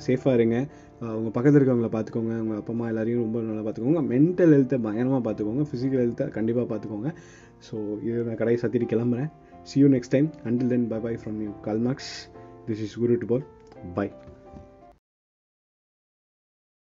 சேஃபாக 0.07 0.37
இருங்க. 0.39 0.57
அவங்க 0.99 1.17
உங்கள் 1.19 1.35
பக்கத்தில் 1.37 1.59
இருக்கவங்கள 1.59 1.89
பார்த்துக்கோங்க. 1.95 2.33
உங்கள் 2.43 2.59
அப்பா 2.59 2.73
அம்மா 2.75 2.85
எல்லாரையும் 2.91 3.23
ரொம்ப 3.25 3.39
நல்லா 3.47 3.63
பார்த்துக்கோங்க. 3.65 4.03
மென்டல் 4.13 4.53
ஹெல்த்தை 4.55 4.77
பயங்கரமாக 4.85 5.23
பார்த்துக்கோங்க. 5.27 5.63
ஃபிசிக்கல் 5.71 6.03
ஹெல்த்தை 6.03 6.27
கண்டிப்பாக 6.37 6.67
பார்த்துக்கோங்க. 6.71 7.09
ஸோ 7.67 7.75
இது 8.07 8.17
நான் 8.29 8.39
கடையை 8.41 8.59
சத்திட்டு 8.61 8.87
கிளம்புறேன். 8.93 9.29
See 9.65 9.81
you 9.81 9.89
next 9.89 10.09
time. 10.09 10.31
Until 10.45 10.69
then 10.69 10.87
bye 10.87 10.99
bye 10.99 11.17
from 11.17 11.41
you 11.41 11.53
Kalmax. 11.67 12.27
This 12.67 12.79
is 12.79 12.95
Guru 12.95 13.19
to 13.19 13.25
Ball 13.33 13.43
bye 13.99 14.11